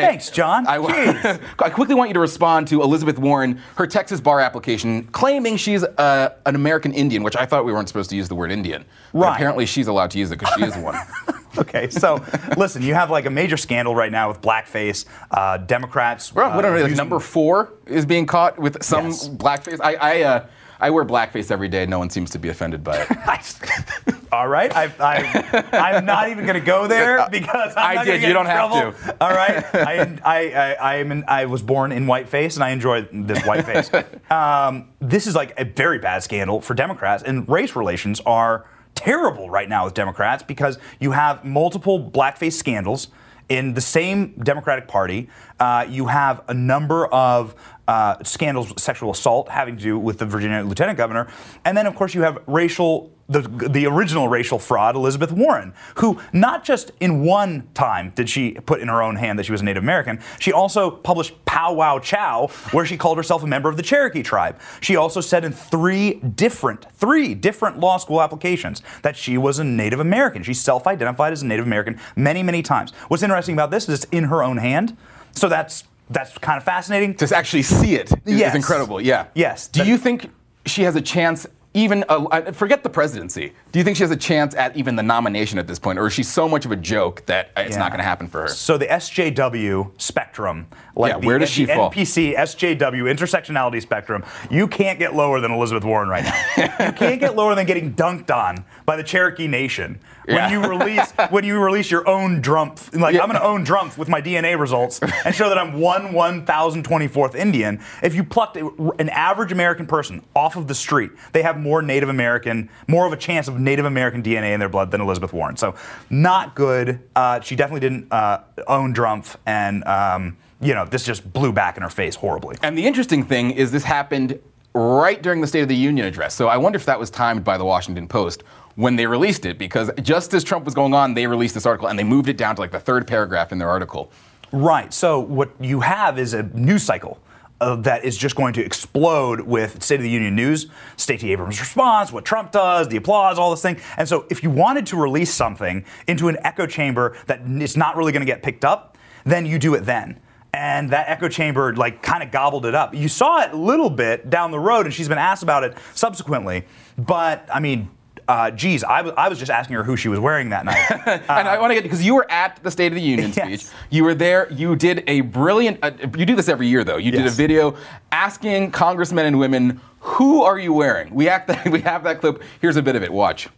Thanks, 0.00 0.30
John. 0.30 0.66
I, 0.66 1.38
I, 1.58 1.70
quickly 1.70 1.94
want 1.94 2.10
you 2.10 2.14
to 2.14 2.20
respond 2.20 2.68
to 2.68 2.82
Elizabeth 2.82 3.18
Warren, 3.18 3.60
her 3.76 3.86
Texas 3.86 4.20
bar 4.20 4.40
application, 4.40 5.04
claiming 5.08 5.56
she's 5.56 5.84
uh, 5.84 6.34
an 6.46 6.54
American 6.54 6.92
Indian, 6.92 7.22
which 7.22 7.36
I 7.36 7.46
thought 7.46 7.64
we 7.64 7.72
weren't 7.72 7.88
supposed 7.88 8.10
to 8.10 8.16
use 8.16 8.28
the 8.28 8.34
word 8.34 8.50
Indian. 8.50 8.84
Right. 9.12 9.34
apparently, 9.34 9.66
she's 9.66 9.86
allowed 9.86 10.10
to 10.12 10.18
use 10.18 10.30
it 10.30 10.38
because 10.38 10.54
she 10.54 10.64
is 10.64 10.76
one. 10.76 10.96
okay, 11.58 11.88
so 11.90 12.24
listen, 12.56 12.82
you 12.82 12.94
have 12.94 13.10
like 13.10 13.26
a 13.26 13.30
major 13.30 13.56
scandal 13.56 13.94
right 13.94 14.12
now 14.12 14.28
with 14.28 14.40
blackface. 14.40 15.04
Uh, 15.30 15.58
Democrats. 15.58 16.34
Well, 16.34 16.52
uh, 16.52 16.80
like 16.80 16.92
number 16.92 17.20
four 17.20 17.72
is 17.86 18.06
being 18.06 18.26
caught 18.26 18.58
with 18.58 18.82
some 18.82 19.06
yes. 19.06 19.28
blackface. 19.28 19.80
I, 19.82 19.94
I 19.94 20.22
uh, 20.22 20.46
I 20.80 20.90
wear 20.90 21.04
blackface 21.04 21.50
every 21.50 21.68
day. 21.68 21.86
No 21.86 21.98
one 21.98 22.10
seems 22.10 22.30
to 22.30 22.38
be 22.38 22.48
offended 22.48 22.84
by 22.84 22.98
it. 22.98 24.14
All 24.32 24.46
right, 24.46 24.70
I, 24.76 25.94
am 25.96 26.04
not 26.04 26.28
even 26.28 26.44
going 26.44 26.60
to 26.60 26.64
go 26.64 26.86
there 26.86 27.26
because 27.30 27.72
I'm 27.76 27.98
i 27.98 28.04
did. 28.04 28.22
You 28.22 28.34
don't 28.34 28.46
have 28.46 28.70
to. 28.72 29.16
All 29.22 29.30
right, 29.30 29.64
I, 29.74 30.18
I, 30.22 30.32
I, 30.32 30.72
I, 30.74 30.94
am 30.96 31.12
in, 31.12 31.24
I 31.26 31.46
was 31.46 31.62
born 31.62 31.92
in 31.92 32.04
whiteface 32.04 32.54
and 32.56 32.62
I 32.62 32.70
enjoy 32.70 33.08
this 33.10 33.38
whiteface. 33.38 33.90
um, 34.30 34.90
this 35.00 35.26
is 35.26 35.34
like 35.34 35.58
a 35.58 35.64
very 35.64 35.98
bad 35.98 36.22
scandal 36.22 36.60
for 36.60 36.74
Democrats, 36.74 37.22
and 37.22 37.48
race 37.48 37.74
relations 37.74 38.20
are 38.26 38.66
terrible 38.94 39.48
right 39.48 39.68
now 39.68 39.86
with 39.86 39.94
Democrats 39.94 40.42
because 40.42 40.78
you 41.00 41.12
have 41.12 41.44
multiple 41.44 42.10
blackface 42.10 42.52
scandals 42.52 43.08
in 43.48 43.74
the 43.74 43.80
same 43.80 44.34
Democratic 44.42 44.88
Party. 44.88 45.28
Uh, 45.58 45.86
you 45.88 46.06
have 46.06 46.42
a 46.48 46.54
number 46.54 47.06
of 47.06 47.54
uh, 47.86 48.22
scandals, 48.22 48.80
sexual 48.80 49.10
assault 49.10 49.48
having 49.48 49.76
to 49.76 49.82
do 49.82 49.98
with 49.98 50.18
the 50.18 50.26
Virginia 50.26 50.62
lieutenant 50.62 50.98
governor, 50.98 51.28
and 51.64 51.76
then 51.76 51.86
of 51.86 51.94
course 51.94 52.14
you 52.14 52.22
have 52.22 52.38
racial. 52.46 53.12
The, 53.30 53.42
the 53.42 53.86
original 53.86 54.28
racial 54.28 54.58
fraud, 54.58 54.96
Elizabeth 54.96 55.32
Warren, 55.32 55.74
who 55.96 56.18
not 56.32 56.64
just 56.64 56.92
in 56.98 57.24
one 57.24 57.68
time 57.74 58.10
did 58.14 58.30
she 58.30 58.52
put 58.52 58.80
in 58.80 58.88
her 58.88 59.02
own 59.02 59.16
hand 59.16 59.38
that 59.38 59.44
she 59.44 59.52
was 59.52 59.60
a 59.60 59.64
Native 59.64 59.82
American, 59.82 60.20
she 60.38 60.50
also 60.50 60.90
published 60.90 61.44
Pow 61.44 61.74
Wow 61.74 61.98
Chow, 61.98 62.46
where 62.72 62.86
she 62.86 62.96
called 62.96 63.18
herself 63.18 63.42
a 63.42 63.46
member 63.46 63.68
of 63.68 63.76
the 63.76 63.82
Cherokee 63.82 64.22
tribe. 64.22 64.58
She 64.80 64.96
also 64.96 65.20
said 65.20 65.44
in 65.44 65.52
three 65.52 66.14
different, 66.14 66.90
three 66.94 67.34
different 67.34 67.78
law 67.78 67.98
school 67.98 68.22
applications 68.22 68.82
that 69.02 69.14
she 69.14 69.36
was 69.36 69.58
a 69.58 69.64
Native 69.64 70.00
American. 70.00 70.42
She 70.42 70.54
self 70.54 70.86
identified 70.86 71.34
as 71.34 71.42
a 71.42 71.46
Native 71.46 71.66
American 71.66 72.00
many, 72.16 72.42
many 72.42 72.62
times. 72.62 72.92
What's 73.08 73.22
interesting 73.22 73.54
about 73.54 73.70
this 73.70 73.88
is 73.90 74.04
it's 74.04 74.12
in 74.12 74.24
her 74.24 74.42
own 74.42 74.56
hand. 74.56 74.96
So 75.32 75.48
that's 75.48 75.84
that's 76.10 76.36
kind 76.38 76.56
of 76.56 76.64
fascinating. 76.64 77.14
To 77.16 77.36
actually 77.36 77.62
see 77.62 77.94
it 77.94 78.10
is, 78.24 78.38
yes. 78.38 78.54
incredible. 78.54 79.00
Yeah. 79.00 79.26
Yes. 79.34 79.68
Do 79.68 79.84
you 79.84 79.98
think 79.98 80.30
she 80.66 80.82
has 80.82 80.96
a 80.96 81.00
chance? 81.00 81.46
Even 81.78 82.04
uh, 82.08 82.24
uh, 82.24 82.52
forget 82.52 82.82
the 82.82 82.88
presidency. 82.90 83.52
Do 83.70 83.78
you 83.78 83.84
think 83.84 83.96
she 83.96 84.02
has 84.02 84.10
a 84.10 84.16
chance 84.16 84.54
at 84.56 84.76
even 84.76 84.96
the 84.96 85.02
nomination 85.02 85.58
at 85.60 85.68
this 85.68 85.78
point, 85.78 85.98
or 85.98 86.08
is 86.08 86.12
she 86.12 86.24
so 86.24 86.48
much 86.48 86.64
of 86.64 86.72
a 86.72 86.76
joke 86.76 87.24
that 87.26 87.50
it's 87.56 87.76
Yeah. 87.76 87.78
not 87.78 87.92
going 87.92 87.98
to 88.00 88.04
happen 88.04 88.26
for 88.26 88.42
her? 88.42 88.48
So 88.48 88.76
the 88.76 88.86
SJW 88.86 89.92
spectrum, 89.96 90.66
like 90.96 91.12
Yeah, 91.14 91.18
the, 91.20 91.26
where 91.26 91.38
does 91.38 91.50
she 91.50 91.66
the 91.66 91.74
fall? 91.74 91.90
NPC 91.92 92.34
SJW 92.36 93.04
intersectionality 93.14 93.80
spectrum, 93.80 94.24
you 94.50 94.66
can't 94.66 94.98
get 94.98 95.14
lower 95.14 95.40
than 95.40 95.52
Elizabeth 95.52 95.84
Warren 95.84 96.08
right 96.08 96.24
now. 96.24 96.86
you 96.86 96.92
can't 96.92 97.20
get 97.20 97.36
lower 97.36 97.54
than 97.54 97.66
getting 97.66 97.94
dunked 97.94 98.34
on 98.34 98.64
by 98.84 98.96
the 98.96 99.04
Cherokee 99.04 99.46
Nation 99.46 100.00
when 100.28 100.36
Yeah. 100.36 100.50
you 100.50 100.68
release 100.68 101.10
when 101.30 101.44
you 101.44 101.58
release 101.58 101.90
your 101.90 102.06
own 102.08 102.42
Drumpf. 102.42 102.98
Like 102.98 103.14
Yeah. 103.14 103.22
I'm 103.22 103.28
going 103.28 103.40
to 103.40 103.46
own 103.46 103.64
Drumpf 103.64 103.96
with 103.98 104.08
my 104.08 104.20
DNA 104.20 104.58
results 104.58 105.00
and 105.24 105.34
show 105.34 105.48
that 105.48 105.58
I'm 105.58 105.80
one 105.80 106.12
one 106.12 106.44
thousand 106.46 106.84
twenty 106.84 107.08
fourth 107.08 107.34
Indian. 107.34 107.80
If 108.02 108.14
you 108.14 108.22
plucked 108.24 108.56
an 108.56 109.08
average 109.08 109.52
American 109.52 109.86
person 109.86 110.22
off 110.36 110.56
of 110.56 110.68
the 110.68 110.74
street, 110.74 111.10
they 111.32 111.42
have 111.42 111.58
more 111.58 111.82
Native 111.82 112.08
American, 112.08 112.68
more 112.86 113.06
of 113.06 113.12
a 113.12 113.16
chance 113.16 113.48
of 113.48 113.58
Native 113.58 113.84
American 113.84 114.22
DNA 114.22 114.52
in 114.52 114.60
their 114.60 114.68
blood 114.68 114.90
than 114.90 115.00
Elizabeth 115.00 115.32
Warren. 115.32 115.56
So 115.56 115.74
not 116.10 116.54
good. 116.54 117.00
Uh, 117.16 117.40
she 117.40 117.56
definitely 117.56 117.80
didn't 117.80 118.12
uh, 118.12 118.42
own 118.66 118.94
Drumpf, 118.94 119.36
and 119.46 119.82
um, 119.84 120.36
you 120.60 120.74
know 120.74 120.84
this 120.84 121.04
just 121.04 121.32
blew 121.32 121.52
back 121.52 121.76
in 121.76 121.82
her 121.82 121.88
face 121.90 122.14
horribly. 122.14 122.56
And 122.62 122.76
the 122.76 122.86
interesting 122.86 123.24
thing 123.24 123.52
is, 123.52 123.72
this 123.72 123.84
happened 123.84 124.38
right 124.74 125.20
during 125.22 125.40
the 125.40 125.46
State 125.46 125.62
of 125.62 125.68
the 125.68 125.74
Union 125.74 126.06
address. 126.06 126.34
So 126.34 126.46
I 126.48 126.56
wonder 126.58 126.76
if 126.76 126.84
that 126.84 126.98
was 127.00 127.10
timed 127.10 127.42
by 127.42 127.56
the 127.58 127.64
Washington 127.64 128.06
Post 128.06 128.42
when 128.78 128.94
they 128.94 129.08
released 129.08 129.44
it, 129.44 129.58
because 129.58 129.90
just 130.02 130.32
as 130.34 130.44
Trump 130.44 130.64
was 130.64 130.72
going 130.72 130.94
on, 130.94 131.14
they 131.14 131.26
released 131.26 131.52
this 131.52 131.66
article 131.66 131.88
and 131.88 131.98
they 131.98 132.04
moved 132.04 132.28
it 132.28 132.36
down 132.36 132.54
to 132.54 132.60
like 132.60 132.70
the 132.70 132.78
third 132.78 133.08
paragraph 133.08 133.50
in 133.50 133.58
their 133.58 133.68
article. 133.68 134.08
Right. 134.52 134.94
So 134.94 135.18
what 135.18 135.50
you 135.60 135.80
have 135.80 136.16
is 136.16 136.32
a 136.32 136.44
news 136.44 136.84
cycle. 136.84 137.18
Uh, 137.60 137.74
that 137.74 138.04
is 138.04 138.16
just 138.16 138.36
going 138.36 138.52
to 138.52 138.64
explode 138.64 139.40
with 139.40 139.82
State 139.82 139.96
of 139.96 140.04
the 140.04 140.10
Union 140.10 140.36
news, 140.36 140.68
Stacey 140.96 141.32
Abrams' 141.32 141.58
response, 141.58 142.12
what 142.12 142.24
Trump 142.24 142.52
does, 142.52 142.86
the 142.86 142.96
applause, 142.96 143.36
all 143.36 143.50
this 143.50 143.60
thing. 143.60 143.80
And 143.96 144.08
so, 144.08 144.26
if 144.30 144.44
you 144.44 144.50
wanted 144.50 144.86
to 144.86 144.96
release 144.96 145.34
something 145.34 145.84
into 146.06 146.28
an 146.28 146.36
echo 146.44 146.68
chamber 146.68 147.16
that 147.26 147.40
is 147.60 147.76
not 147.76 147.96
really 147.96 148.12
going 148.12 148.24
to 148.24 148.32
get 148.32 148.44
picked 148.44 148.64
up, 148.64 148.96
then 149.24 149.44
you 149.44 149.58
do 149.58 149.74
it 149.74 149.80
then. 149.80 150.20
And 150.54 150.90
that 150.90 151.08
echo 151.08 151.28
chamber, 151.28 151.74
like, 151.74 152.00
kind 152.00 152.22
of 152.22 152.30
gobbled 152.30 152.64
it 152.64 152.76
up. 152.76 152.94
You 152.94 153.08
saw 153.08 153.42
it 153.42 153.52
a 153.52 153.56
little 153.56 153.90
bit 153.90 154.30
down 154.30 154.52
the 154.52 154.60
road, 154.60 154.86
and 154.86 154.94
she's 154.94 155.08
been 155.08 155.18
asked 155.18 155.42
about 155.42 155.64
it 155.64 155.76
subsequently. 155.94 156.64
But 156.96 157.48
I 157.52 157.58
mean, 157.58 157.90
uh, 158.28 158.50
geez, 158.50 158.84
I 158.84 159.02
was- 159.02 159.38
just 159.38 159.50
asking 159.50 159.76
her 159.76 159.82
who 159.82 159.96
she 159.96 160.08
was 160.08 160.20
wearing 160.20 160.50
that 160.50 160.64
night. 160.64 160.84
and 161.06 161.48
I 161.48 161.58
want 161.58 161.70
to 161.70 161.74
get 161.74 161.82
because 161.82 162.04
you 162.04 162.14
were 162.14 162.30
at 162.30 162.62
the 162.62 162.70
State 162.70 162.88
of 162.92 162.94
the 162.96 163.00
Union 163.02 163.32
Yes. 163.36 163.62
speech. 163.62 163.74
You 163.90 164.04
were 164.04 164.14
there. 164.14 164.50
You 164.52 164.76
did 164.76 165.02
a 165.06 165.22
brilliant. 165.22 165.78
Uh, 165.82 165.90
you 166.16 166.26
do 166.26 166.36
this 166.36 166.48
every 166.48 166.68
year, 166.68 166.84
though. 166.84 166.98
You 166.98 167.10
did 167.10 167.26
a 167.26 167.30
video 167.30 167.76
asking 168.12 168.70
congressmen 168.72 169.26
and 169.26 169.38
women, 169.38 169.80
"Who 170.00 170.42
are 170.42 170.58
you 170.58 170.72
wearing?" 170.72 171.14
We 171.14 171.28
act 171.28 171.48
that. 171.48 171.68
We 171.70 171.80
have 171.82 172.04
that 172.04 172.20
clip. 172.20 172.42
Here's 172.60 172.76
a 172.76 172.82
bit 172.82 172.96
of 172.96 173.02
it. 173.02 173.12
Watch. 173.12 173.48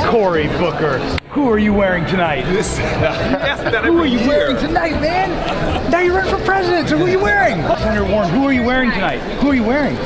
Cory 0.00 0.46
Booker, 0.46 0.98
who 1.30 1.50
are 1.50 1.58
you 1.58 1.74
wearing 1.74 2.06
tonight? 2.06 2.42
who 2.44 3.98
are 4.00 4.06
you 4.06 4.18
wearing 4.28 4.56
tonight, 4.56 4.92
man? 5.00 5.90
Now 5.90 6.00
you're 6.00 6.14
running 6.14 6.30
for 6.34 6.42
president, 6.44 6.88
so 6.88 6.96
who 6.96 7.04
are 7.06 7.08
you 7.10 7.18
wearing? 7.18 7.56
Senator 7.78 8.04
Warren, 8.04 8.30
who 8.30 8.44
are 8.46 8.52
you 8.52 8.62
wearing 8.62 8.90
tonight? 8.92 9.18
Who 9.40 9.48
are 9.50 9.54
you 9.54 9.64
wearing? 9.64 9.96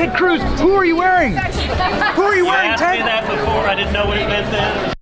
Ted 0.00 0.16
Cruz, 0.16 0.40
who 0.58 0.72
are 0.72 0.86
you 0.86 0.96
wearing? 0.96 1.32
Who 1.36 2.22
are 2.22 2.32
you 2.34 2.44
You 2.44 2.46
wearing, 2.46 2.70
asked 2.70 2.80
me 2.80 2.96
Ted? 3.00 3.06
that 3.06 3.28
before. 3.28 3.68
I 3.68 3.74
didn't 3.74 3.92
know 3.92 4.06
what 4.06 4.16
it 4.16 4.26
meant 4.28 4.50
then. 4.50 4.94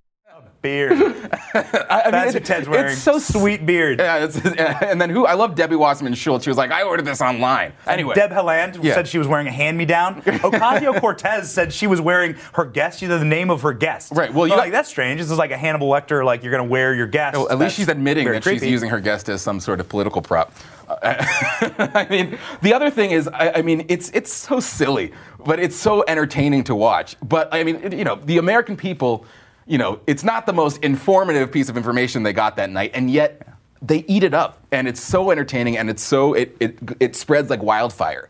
Beard. 0.61 0.91
I 0.93 0.99
mean, 1.01 2.11
That's 2.11 2.35
it- 2.35 2.41
what 2.41 2.45
Ted's 2.45 2.67
wearing. 2.67 2.91
It's 2.91 3.01
so 3.01 3.17
sweet 3.19 3.65
beard. 3.65 3.99
Yeah, 3.99 4.25
it's, 4.25 4.37
and 4.37 4.99
then 4.99 5.09
who? 5.09 5.25
I 5.25 5.33
love 5.33 5.55
Debbie 5.55 5.75
Wasserman 5.77 6.13
Schultz. 6.13 6.43
She 6.43 6.49
was 6.49 6.57
like, 6.57 6.71
"I 6.71 6.83
ordered 6.83 7.05
this 7.05 7.21
online." 7.21 7.73
Anyway, 7.87 8.13
Deb 8.15 8.31
Haaland 8.31 8.83
Yeah. 8.83 8.93
said 8.95 9.07
she 9.07 9.17
was 9.17 9.27
wearing 9.27 9.47
a 9.47 9.51
hand-me-down. 9.51 10.21
Ocasio 10.23 10.99
Cortez 10.99 11.51
said 11.51 11.71
she 11.71 11.87
was 11.87 12.01
wearing 12.01 12.35
her 12.53 12.65
guest, 12.65 13.01
either 13.03 13.17
the 13.19 13.25
name 13.25 13.49
of 13.49 13.61
her 13.61 13.73
guest. 13.73 14.11
Right, 14.13 14.33
well, 14.33 14.47
you 14.47 14.53
I'm 14.53 14.57
got- 14.59 14.63
like 14.65 14.71
that's 14.73 14.89
strange. 14.89 15.19
This 15.21 15.31
is 15.31 15.37
like 15.37 15.51
a 15.51 15.57
Hannibal 15.57 15.89
Lecter, 15.89 16.25
like 16.25 16.43
you're 16.43 16.51
gonna 16.51 16.63
wear 16.65 16.93
your 16.93 17.07
guest. 17.07 17.37
Well, 17.37 17.45
at 17.49 17.57
least 17.57 17.59
That's 17.59 17.75
she's 17.75 17.87
admitting 17.87 18.29
that 18.29 18.43
she's 18.43 18.63
using 18.63 18.89
her 18.89 18.99
guest 18.99 19.29
as 19.29 19.41
some 19.41 19.59
sort 19.59 19.79
of 19.79 19.87
political 19.89 20.21
prop. 20.21 20.53
I 21.03 22.07
mean, 22.09 22.37
the 22.61 22.73
other 22.73 22.89
thing 22.89 23.11
is, 23.11 23.27
I, 23.27 23.51
I 23.57 23.61
mean, 23.61 23.85
it's 23.89 24.09
it's 24.11 24.33
so 24.33 24.59
silly, 24.59 25.13
but 25.45 25.59
it's 25.59 25.75
so 25.75 26.03
entertaining 26.07 26.63
to 26.65 26.75
watch. 26.75 27.15
But 27.21 27.53
I 27.53 27.63
mean, 27.63 27.75
it- 27.77 27.93
you 27.93 28.03
know, 28.03 28.15
the 28.15 28.37
American 28.39 28.75
people, 28.75 29.25
you 29.69 29.77
know, 29.77 29.99
it's 30.07 30.23
not 30.23 30.47
the 30.47 30.53
most 30.53 30.83
informative 30.83 31.51
piece 31.51 31.69
of 31.69 31.77
information 31.77 32.23
they 32.23 32.33
got 32.33 32.55
that 32.55 32.71
night, 32.71 32.91
and 32.95 33.09
yet 33.09 33.47
they 33.83 33.99
eat 34.07 34.23
it 34.23 34.33
up, 34.33 34.65
and 34.71 34.87
it's 34.87 34.99
so 34.99 35.29
entertaining, 35.29 35.77
and 35.77 35.91
it's 35.91 36.03
so 36.03 36.33
it 36.33 36.57
it, 36.59 36.79
it 36.99 37.15
spreads 37.15 37.51
like 37.51 37.61
wildfire. 37.61 38.29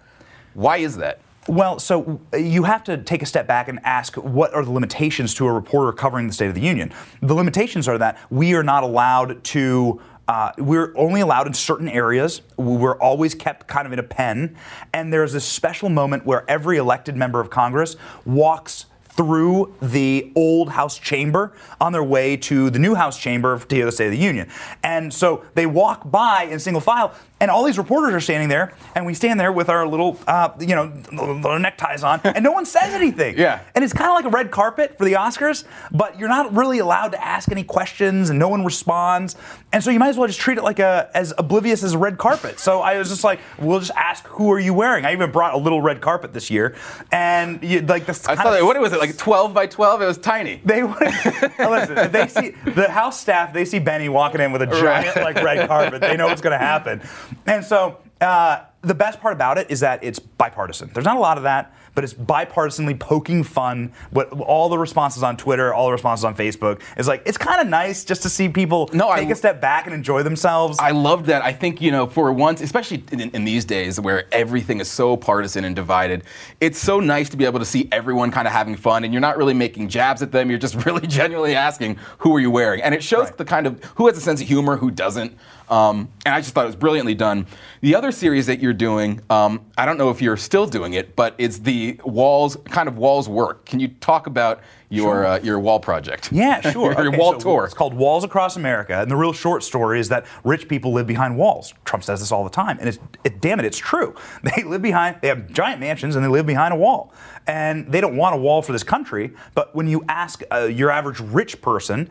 Why 0.54 0.78
is 0.78 0.98
that? 0.98 1.22
Well, 1.48 1.80
so 1.80 2.20
you 2.38 2.64
have 2.64 2.84
to 2.84 2.98
take 2.98 3.24
a 3.24 3.26
step 3.26 3.48
back 3.48 3.70
and 3.70 3.80
ask 3.84 4.16
what 4.16 4.54
are 4.54 4.64
the 4.66 4.72
limitations 4.72 5.34
to 5.36 5.48
a 5.48 5.52
reporter 5.52 5.94
covering 5.94 6.28
the 6.28 6.34
State 6.34 6.50
of 6.50 6.56
the 6.56 6.62
Union? 6.62 6.94
The 7.22 7.34
limitations 7.34 7.88
are 7.88 7.98
that 7.98 8.20
we 8.30 8.54
are 8.54 8.64
not 8.64 8.84
allowed 8.84 9.42
to. 9.46 10.02
Uh, 10.28 10.52
we're 10.60 10.94
only 10.96 11.22
allowed 11.22 11.48
in 11.48 11.56
certain 11.56 11.88
areas. 11.88 12.42
We're 12.56 13.00
always 13.00 13.34
kept 13.34 13.68
kind 13.68 13.88
of 13.88 13.94
in 13.94 13.98
a 13.98 14.04
pen. 14.04 14.58
And 14.94 15.12
there's 15.12 15.34
this 15.34 15.46
special 15.46 15.90
moment 15.90 16.24
where 16.24 16.48
every 16.48 16.78
elected 16.78 17.16
member 17.16 17.40
of 17.40 17.50
Congress 17.50 17.96
walks 18.26 18.86
through 19.20 19.76
the 19.82 20.32
old 20.34 20.70
House 20.70 20.98
chamber 20.98 21.52
on 21.82 21.92
their 21.92 22.06
way 22.06 22.38
to 22.38 22.70
the 22.70 22.80
new 22.80 22.96
House 22.96 23.20
chamber 23.20 23.60
to 23.60 23.76
hear 23.76 23.84
the 23.84 23.92
State 23.92 24.06
of 24.06 24.12
the 24.14 24.18
Union. 24.18 24.48
And 24.82 25.14
so 25.14 25.44
they 25.56 25.66
walk 25.66 26.10
by 26.10 26.44
in 26.44 26.58
single 26.58 26.80
file, 26.80 27.14
and 27.42 27.52
all 27.52 27.66
these 27.66 27.78
reporters 27.78 28.14
are 28.14 28.22
standing 28.22 28.48
there, 28.48 28.74
and 28.96 29.06
we 29.06 29.14
stand 29.14 29.38
there 29.38 29.52
with 29.52 29.68
our 29.68 29.86
little, 29.86 30.18
uh, 30.26 30.52
you 30.60 30.74
know, 30.74 30.94
little 31.12 31.60
neckties 31.60 32.02
on, 32.02 32.22
and 32.24 32.46
no 32.46 32.54
one 32.54 32.66
says 32.66 32.94
anything. 32.94 33.38
Yeah. 33.38 33.60
And 33.76 33.84
it's 33.84 33.92
kind 33.92 34.10
of 34.10 34.16
like 34.16 34.24
a 34.24 34.30
red 34.30 34.52
carpet 34.52 34.98
for 34.98 35.04
the 35.04 35.14
Oscars, 35.14 35.66
but 35.92 36.18
you're 36.18 36.30
not 36.30 36.56
really 36.56 36.80
allowed 36.80 37.10
to 37.12 37.22
ask 37.22 37.52
any 37.52 37.66
questions, 37.66 38.30
and 38.30 38.40
no 38.40 38.48
one 38.48 38.64
responds. 38.64 39.36
And 39.74 39.84
so 39.84 39.92
you 39.92 40.00
might 40.00 40.10
as 40.10 40.18
well 40.18 40.28
just 40.28 40.40
treat 40.40 40.58
it 40.58 40.64
like 40.64 40.80
a 40.80 41.10
as 41.14 41.34
oblivious 41.38 41.84
as 41.84 41.94
a 41.94 41.98
red 41.98 42.18
carpet. 42.18 42.58
So 42.58 42.80
I 42.80 42.98
was 42.98 43.10
just 43.10 43.26
like, 43.26 43.42
we'll 43.58 43.80
just 43.80 43.92
ask, 43.98 44.26
who 44.28 44.50
are 44.54 44.60
you 44.60 44.74
wearing? 44.74 45.06
I 45.06 45.12
even 45.12 45.30
brought 45.32 45.54
a 45.54 45.58
little 45.58 45.82
red 45.82 46.00
carpet 46.00 46.34
this 46.34 46.50
year, 46.50 46.76
and 47.12 47.62
you, 47.62 47.82
like 47.82 48.06
this. 48.06 48.26
I 48.26 48.36
thought, 48.36 48.60
of- 48.60 48.66
what 48.66 48.80
was 48.80 48.94
it, 48.94 49.00
like 49.00 49.09
12 49.18 49.54
by 49.54 49.68
12? 49.68 50.02
It 50.02 50.06
was 50.06 50.18
tiny. 50.18 50.62
they 50.66 50.84
would 50.84 51.00
listen. 51.00 51.98
If 51.98 52.12
they 52.12 52.28
see 52.28 52.50
the 52.72 52.90
house 52.90 53.20
staff, 53.20 53.54
they 53.54 53.66
see 53.66 53.80
Benny 53.80 54.10
walking 54.10 54.42
in 54.42 54.52
with 54.52 54.62
a 54.62 54.68
giant 54.68 55.16
like 55.18 55.36
red 55.44 55.68
carpet. 55.68 56.02
They 56.02 56.18
know 56.18 56.28
what's 56.28 56.42
going 56.42 56.58
to 56.58 56.66
happen, 56.66 57.02
and 57.46 57.64
so 57.64 57.98
uh, 58.22 58.64
the 58.82 58.96
best 58.96 59.20
part 59.20 59.34
about 59.34 59.58
it 59.58 59.70
is 59.72 59.80
that 59.82 60.04
it's 60.04 60.20
bipartisan. 60.20 60.92
There's 60.94 61.06
not 61.06 61.18
a 61.18 61.22
lot 61.22 61.38
of 61.38 61.44
that, 61.44 61.74
but 62.00 62.06
it's 62.06 62.14
bipartisanly 62.14 62.98
poking 62.98 63.44
fun. 63.44 63.92
What 64.12 64.32
all 64.32 64.70
the 64.70 64.78
responses 64.78 65.22
on 65.22 65.36
Twitter, 65.36 65.74
all 65.74 65.88
the 65.88 65.92
responses 65.92 66.24
on 66.24 66.34
Facebook 66.34 66.80
is 66.96 67.10
like 67.10 67.22
it's 67.26 67.38
kind 67.38 67.60
of 67.60 67.68
nice 67.68 68.06
just 68.06 68.22
to 68.24 68.30
see 68.30 68.48
people 68.48 68.90
No, 68.94 69.14
take 69.14 69.30
a 69.30 69.36
step 69.36 69.60
back 69.60 69.86
and 69.86 69.94
enjoy 69.94 70.24
themselves. 70.24 70.80
I 70.80 70.92
love 70.92 71.26
that. 71.26 71.44
I 71.44 71.52
think, 71.52 71.82
you 71.82 71.92
know, 71.92 72.08
for 72.08 72.32
once, 72.32 72.62
especially 72.62 73.04
in, 73.12 73.20
in 73.32 73.44
these 73.44 73.66
days 73.66 74.00
where 74.00 74.34
everything 74.34 74.80
is 74.80 74.90
so 74.90 75.18
partisan 75.18 75.66
and 75.66 75.76
divided, 75.76 76.24
it's 76.62 76.80
so 76.80 77.02
nice 77.02 77.28
to 77.32 77.36
be 77.38 77.44
able 77.44 77.60
to 77.60 77.66
see 77.66 77.90
everyone 77.92 78.32
kind 78.32 78.48
of 78.48 78.54
having 78.54 78.78
fun 78.78 79.04
and 79.04 79.14
you're 79.14 79.20
not 79.20 79.38
really 79.38 79.54
making 79.54 79.90
jabs 79.90 80.22
at 80.22 80.32
them. 80.32 80.50
You're 80.50 80.58
just 80.58 80.76
really 80.86 81.06
genuinely 81.06 81.54
asking, 81.54 81.98
who 82.20 82.34
are 82.34 82.40
you 82.40 82.50
wearing? 82.50 82.82
And 82.82 82.96
it 82.96 83.04
shows 83.04 83.26
Right. 83.26 83.38
the 83.38 83.44
kind 83.44 83.68
of 83.68 83.84
who 83.96 84.08
has 84.08 84.18
a 84.18 84.22
sense 84.22 84.40
of 84.42 84.48
humor, 84.48 84.78
who 84.78 84.90
doesn't. 84.90 85.38
Um, 85.70 86.08
and 86.26 86.34
I 86.34 86.40
just 86.40 86.54
thought 86.56 86.64
it 86.64 86.68
was 86.68 86.76
brilliantly 86.76 87.14
done. 87.14 87.46
The 87.82 87.94
other 87.94 88.12
series 88.12 88.46
that 88.48 88.60
you're 88.60 88.74
doing, 88.74 89.22
um, 89.30 89.66
I 89.78 89.86
don't 89.86 89.98
know 89.98 90.10
if 90.10 90.22
you're 90.22 90.38
still 90.38 90.66
doing 90.66 90.94
it, 90.94 91.16
but 91.16 91.36
it's 91.38 91.60
the 91.60 91.89
walls, 92.04 92.58
kind 92.66 92.88
of 92.88 92.98
walls 92.98 93.30
work. 93.30 93.66
Can 93.66 93.80
you 93.80 93.88
talk 93.88 94.28
about 94.28 94.62
your 94.90 95.26
uh, 95.26 95.40
your 95.40 95.60
wall 95.60 95.80
project? 95.80 96.32
Yeah, 96.32 96.62
sure. 96.72 96.94
your 96.94 97.08
Okay, 97.08 97.18
wall 97.18 97.34
so 97.34 97.40
tour. 97.40 97.66
It's 97.66 97.74
called 97.74 97.94
Walls 97.94 98.24
Across 98.24 98.58
America, 98.58 99.00
and 99.02 99.10
the 99.10 99.16
real 99.16 99.34
short 99.34 99.64
story 99.64 100.00
is 100.00 100.10
that 100.10 100.26
rich 100.44 100.68
people 100.68 100.92
live 100.94 101.08
behind 101.08 101.38
walls. 101.38 101.74
Trump 101.86 102.04
says 102.04 102.20
this 102.20 102.32
all 102.32 102.44
the 102.44 102.50
time, 102.50 102.78
and 102.80 102.90
it's 102.90 103.00
it, 103.24 103.42
damn 103.42 103.60
it, 103.60 103.66
it's 103.66 103.78
true. 103.78 104.16
They 104.44 104.64
live 104.64 104.82
behind. 104.82 105.18
They 105.22 105.28
have 105.28 105.52
giant 105.52 105.80
mansions, 105.80 106.16
and 106.16 106.24
they 106.26 106.30
live 106.30 106.46
behind 106.46 106.74
a 106.74 106.78
wall. 106.78 107.14
And 107.46 107.92
they 107.92 108.02
don't 108.02 108.16
want 108.16 108.36
a 108.36 108.38
wall 108.38 108.62
for 108.62 108.72
this 108.72 108.84
country. 108.84 109.32
But 109.54 109.76
when 109.76 109.88
you 109.88 110.04
ask 110.08 110.42
uh, 110.52 110.62
your 110.66 110.92
average 110.92 111.20
rich 111.20 111.62
person. 111.62 112.10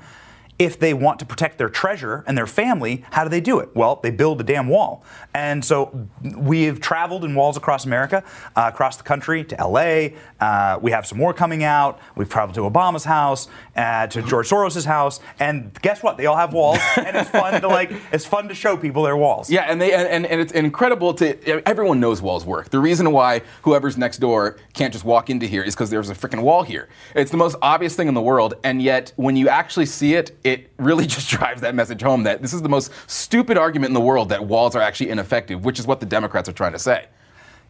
If 0.58 0.78
they 0.78 0.92
want 0.94 1.18
to 1.20 1.26
protect 1.26 1.58
their 1.58 1.68
treasure 1.68 2.24
and 2.26 2.36
their 2.36 2.46
family, 2.46 3.04
how 3.10 3.24
do 3.24 3.30
they 3.30 3.40
do 3.40 3.60
it? 3.60 3.70
Well, 3.74 4.00
they 4.02 4.10
build 4.10 4.40
a 4.40 4.44
damn 4.44 4.68
wall. 4.68 5.04
And 5.34 5.64
so 5.64 6.08
we've 6.36 6.80
traveled 6.80 7.24
in 7.24 7.34
walls 7.34 7.56
across 7.56 7.84
America, 7.84 8.24
uh, 8.56 8.70
across 8.72 8.96
the 8.96 9.04
country 9.04 9.44
to 9.44 9.56
LA. 9.64 10.08
Uh, 10.40 10.78
we 10.80 10.90
have 10.90 11.06
some 11.06 11.18
more 11.18 11.32
coming 11.32 11.62
out. 11.62 12.00
We've 12.16 12.28
traveled 12.28 12.54
to 12.56 12.62
Obama's 12.62 13.04
house, 13.04 13.48
uh, 13.76 14.06
to 14.08 14.22
George 14.22 14.48
Soros's 14.48 14.84
house, 14.84 15.20
and 15.38 15.72
guess 15.80 16.02
what? 16.02 16.16
They 16.16 16.26
all 16.26 16.36
have 16.36 16.52
walls, 16.52 16.78
and 16.96 17.16
it's 17.16 17.30
fun 17.30 17.60
to 17.60 17.68
like. 17.68 17.92
It's 18.12 18.26
fun 18.26 18.48
to 18.48 18.54
show 18.54 18.76
people 18.76 19.02
their 19.02 19.16
walls. 19.16 19.50
Yeah, 19.50 19.62
and 19.62 19.80
they 19.80 19.92
and, 19.92 20.08
and, 20.08 20.26
and 20.26 20.40
it's 20.40 20.52
incredible 20.52 21.14
to 21.14 21.68
everyone 21.68 22.00
knows 22.00 22.20
walls 22.20 22.44
work. 22.44 22.70
The 22.70 22.80
reason 22.80 23.10
why 23.12 23.42
whoever's 23.62 23.96
next 23.96 24.18
door 24.18 24.56
can't 24.72 24.92
just 24.92 25.04
walk 25.04 25.30
into 25.30 25.46
here 25.46 25.62
is 25.62 25.74
because 25.74 25.90
there's 25.90 26.10
a 26.10 26.14
freaking 26.14 26.42
wall 26.42 26.62
here. 26.62 26.88
It's 27.14 27.30
the 27.30 27.36
most 27.36 27.56
obvious 27.62 27.94
thing 27.94 28.08
in 28.08 28.14
the 28.14 28.22
world, 28.22 28.54
and 28.64 28.82
yet 28.82 29.12
when 29.16 29.36
you 29.36 29.48
actually 29.48 29.86
see 29.86 30.14
it, 30.14 30.36
it 30.48 30.72
really 30.78 31.06
just 31.16 31.28
drives 31.30 31.60
that 31.60 31.74
message 31.74 32.02
home 32.02 32.24
that 32.24 32.42
this 32.42 32.52
is 32.52 32.62
the 32.62 32.68
most 32.68 32.92
stupid 33.06 33.56
argument 33.56 33.90
in 33.90 33.94
the 33.94 34.00
world 34.00 34.28
that 34.30 34.44
walls 34.46 34.74
are 34.74 34.82
actually 34.82 35.10
ineffective, 35.10 35.64
which 35.64 35.78
is 35.78 35.86
what 35.86 36.00
the 36.00 36.06
Democrats 36.06 36.48
are 36.48 36.52
trying 36.52 36.72
to 36.72 36.78
say. 36.78 37.06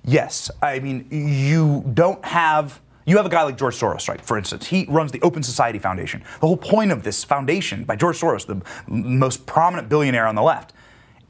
Yes, 0.04 0.50
I 0.62 0.78
mean 0.78 1.06
you 1.10 1.84
don't 1.94 2.24
have 2.24 2.80
You 3.04 3.16
have 3.16 3.26
a 3.26 3.30
guy 3.30 3.42
like 3.42 3.56
George 3.56 3.74
Soros, 3.74 4.06
right? 4.06 4.20
For 4.20 4.36
instance, 4.36 4.66
he 4.66 4.84
runs 4.88 5.12
the 5.12 5.20
Open 5.22 5.42
Society 5.42 5.78
Foundation. 5.78 6.22
The 6.40 6.46
whole 6.46 6.58
point 6.58 6.92
of 6.92 7.02
this 7.02 7.24
foundation 7.24 7.84
by 7.84 7.96
George 7.96 8.20
Soros, 8.20 8.44
the 8.46 8.60
most 8.86 9.46
prominent 9.46 9.88
billionaire 9.88 10.26
on 10.26 10.34
the 10.34 10.42
left, 10.42 10.74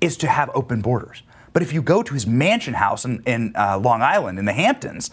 is 0.01 0.17
to 0.19 0.27
have 0.27 0.51
open 0.55 0.81
borders. 0.81 1.23
But 1.53 1.63
if 1.63 1.73
you 1.73 1.81
go 1.81 2.03
to 2.03 2.15
his 2.15 2.27
mansion 2.27 2.75
house 2.75 3.05
in, 3.05 3.23
in 3.27 3.53
uh, 3.57 3.79
Long 3.79 4.03
Island, 4.03 4.39
in 4.39 4.45
the 4.45 4.53
Hamptons, 4.53 5.11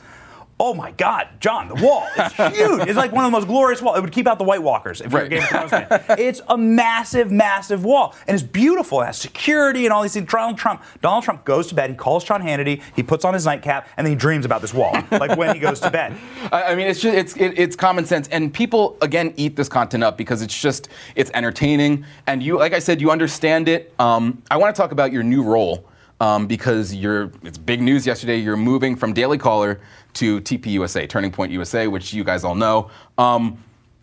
oh 0.60 0.74
my 0.74 0.92
God, 0.92 1.28
John, 1.40 1.68
the 1.68 1.76
wall 1.76 2.08
is 2.18 2.34
huge. 2.56 2.88
It's 2.88 2.96
like 2.96 3.12
one 3.12 3.26
of 3.26 3.32
the 3.32 3.38
most 3.38 3.48
glorious 3.48 3.82
walls. 3.82 3.98
It 3.98 4.02
would 4.02 4.12
keep 4.12 4.28
out 4.28 4.38
the 4.38 4.46
White 4.46 4.64
Walkers 4.64 5.02
if 5.02 5.12
you're 5.12 5.22
a 5.22 5.30
Game 5.30 5.44
of 5.44 5.50
Thrones 5.50 5.70
fan. 5.70 6.06
It's 6.26 6.42
a 6.48 6.58
massive, 6.58 7.32
massive 7.32 7.84
wall. 7.84 8.16
And 8.28 8.36
it's 8.36 8.44
beautiful. 8.44 9.02
It 9.02 9.08
has 9.08 9.18
security 9.18 9.86
and 9.86 9.94
all 9.94 10.02
these 10.02 10.14
things. 10.14 10.32
Donald 10.32 10.58
Trump, 10.58 10.82
Donald 11.02 11.24
Trump 11.24 11.44
goes 11.46 11.68
to 11.68 11.76
bed, 11.76 11.90
he 11.90 11.96
calls 11.96 12.24
Sean 12.24 12.42
Hannity, 12.42 12.82
he 12.96 13.04
puts 13.04 13.26
on 13.26 13.34
his 13.34 13.46
nightcap, 13.46 13.88
and 13.98 14.06
then 14.06 14.12
he 14.12 14.16
dreams 14.16 14.46
about 14.46 14.62
this 14.62 14.74
wall, 14.74 14.94
like 15.12 15.38
when 15.38 15.54
he 15.54 15.60
goes 15.60 15.80
to 15.82 15.92
bed. 15.92 16.16
I 16.52 16.64
I 16.64 16.76
mean, 16.76 16.88
it's 16.88 17.02
just 17.02 17.16
it's 17.16 17.36
it, 17.38 17.60
it's 17.60 17.76
common 17.76 18.06
sense, 18.06 18.28
and 18.30 18.54
people 18.54 18.98
again 19.02 19.34
eat 19.38 19.56
this 19.56 19.70
content 19.70 20.04
up 20.04 20.18
because 20.18 20.42
it's 20.42 20.60
just 20.60 20.90
it's 21.16 21.32
entertaining, 21.34 22.06
and 22.28 22.42
you, 22.42 22.58
like 22.58 22.74
I 22.74 22.80
said, 22.80 23.02
you 23.02 23.12
understand 23.12 23.68
it. 23.68 23.94
Um, 24.00 24.42
I 24.50 24.58
want 24.58 24.76
to 24.76 24.82
talk 24.82 24.92
about 24.92 25.12
your 25.12 25.24
new 25.24 25.44
role 25.44 25.86
um, 26.26 26.48
because 26.48 26.94
you're 26.94 27.32
it's 27.44 27.58
big 27.58 27.82
news 27.82 28.08
yesterday. 28.08 28.38
You're 28.38 28.58
moving 28.58 28.96
from 28.96 29.14
Daily 29.14 29.38
Caller 29.38 29.80
to 30.14 30.42
TP 30.42 30.68
USA, 30.68 31.06
Turning 31.06 31.32
Point 31.32 31.52
USA, 31.52 31.88
which 31.88 32.14
you 32.14 32.24
guys 32.24 32.44
all 32.44 32.56
know. 32.56 32.90
Um, 33.18 33.58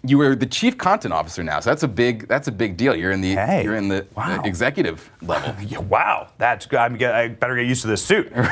you 0.04 0.18
were 0.18 0.34
the 0.34 0.46
chief 0.46 0.76
content 0.78 1.14
officer 1.14 1.42
now, 1.44 1.60
so 1.60 1.70
that's 1.70 1.82
a 1.82 1.88
big 1.88 2.28
that's 2.28 2.48
a 2.48 2.52
big 2.52 2.76
deal. 2.76 2.94
You're 2.94 3.12
in 3.12 3.20
the 3.20 3.34
Hey, 3.34 3.64
you're 3.64 3.76
in 3.76 3.88
the 3.88 4.06
wow. 4.14 4.42
executive 4.44 5.10
level. 5.22 5.54
Yeah, 5.64 5.78
wow, 5.78 6.28
that's 6.38 6.66
good. 6.66 6.78
I'm 6.78 6.96
get, 6.96 7.14
I 7.14 7.28
better 7.28 7.56
get 7.56 7.66
used 7.66 7.82
to 7.82 7.88
this 7.88 8.04
suit. 8.04 8.32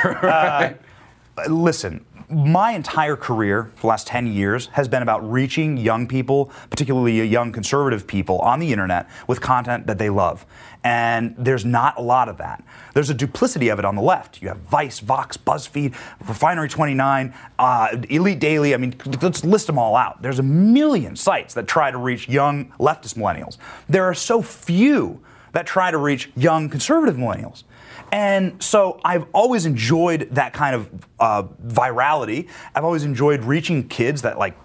Uh, 1.39 1.49
listen, 1.49 2.05
my 2.31 2.73
entire 2.73 3.17
career 3.17 3.71
for 3.75 3.83
the 3.83 3.87
last 3.89 4.07
10 4.07 4.27
years 4.29 4.67
has 4.69 4.89
been 4.89 5.03
about 5.03 5.29
reaching 5.31 5.77
young 5.77 6.07
people, 6.07 6.53
particularly 6.71 7.23
young 7.25 7.53
conservative 7.53 8.07
people 8.07 8.39
on 8.39 8.61
the 8.61 8.73
internet 8.73 9.09
with 9.27 9.41
content 9.41 9.87
that 9.87 9.99
they 9.99 10.11
love. 10.11 10.47
And 10.83 11.35
there's 11.37 11.65
not 11.65 11.99
a 11.99 12.01
lot 12.01 12.29
of 12.29 12.39
that. 12.39 12.65
There's 12.95 13.11
a 13.11 13.15
duplicity 13.15 13.69
of 13.69 13.79
it 13.79 13.85
on 13.85 13.97
the 13.97 14.03
left. 14.03 14.41
You 14.41 14.49
have 14.49 14.59
Vice, 14.59 15.01
Vox, 15.01 15.37
BuzzFeed, 15.37 15.95
Refinery 16.27 16.69
29, 16.69 17.35
uh, 17.59 17.97
Elite 18.09 18.39
Daily. 18.39 18.75
I 18.75 18.79
mean, 18.79 18.95
let's 19.21 19.45
list 19.45 19.67
them 19.67 19.79
all 19.79 19.97
out. 19.97 20.23
There's 20.23 20.39
a 20.39 20.45
million 20.45 21.17
sites 21.17 21.53
that 21.55 21.67
try 21.67 21.91
to 21.91 21.99
reach 21.99 22.29
young 22.29 22.73
leftist 22.79 23.17
millennials. 23.17 23.59
There 23.89 24.05
are 24.05 24.15
so 24.15 24.41
few 24.41 25.21
that 25.53 25.67
try 25.67 25.91
to 25.91 25.99
reach 25.99 26.31
young 26.37 26.69
conservative 26.69 27.17
millennials. 27.17 27.65
And 28.13 28.63
so 28.63 29.01
I've 29.05 29.27
always 29.33 29.67
enjoyed 29.67 30.29
that 30.33 30.53
kind 30.53 30.75
of 30.75 30.91
uh, 31.19 31.43
virality. 31.67 32.49
I've 32.75 32.85
always 32.85 33.05
enjoyed 33.05 33.45
reaching 33.45 33.89
kids 33.89 34.23
that 34.23 34.39
like 34.39 34.57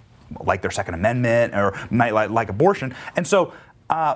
like 0.43 0.61
their 0.61 0.71
Second 0.71 0.95
Amendment 0.95 1.53
or 1.53 1.79
might 1.91 2.13
like, 2.13 2.31
like 2.31 2.49
abortion. 2.49 2.95
And 3.15 3.25
so 3.27 3.53
uh, 3.89 4.15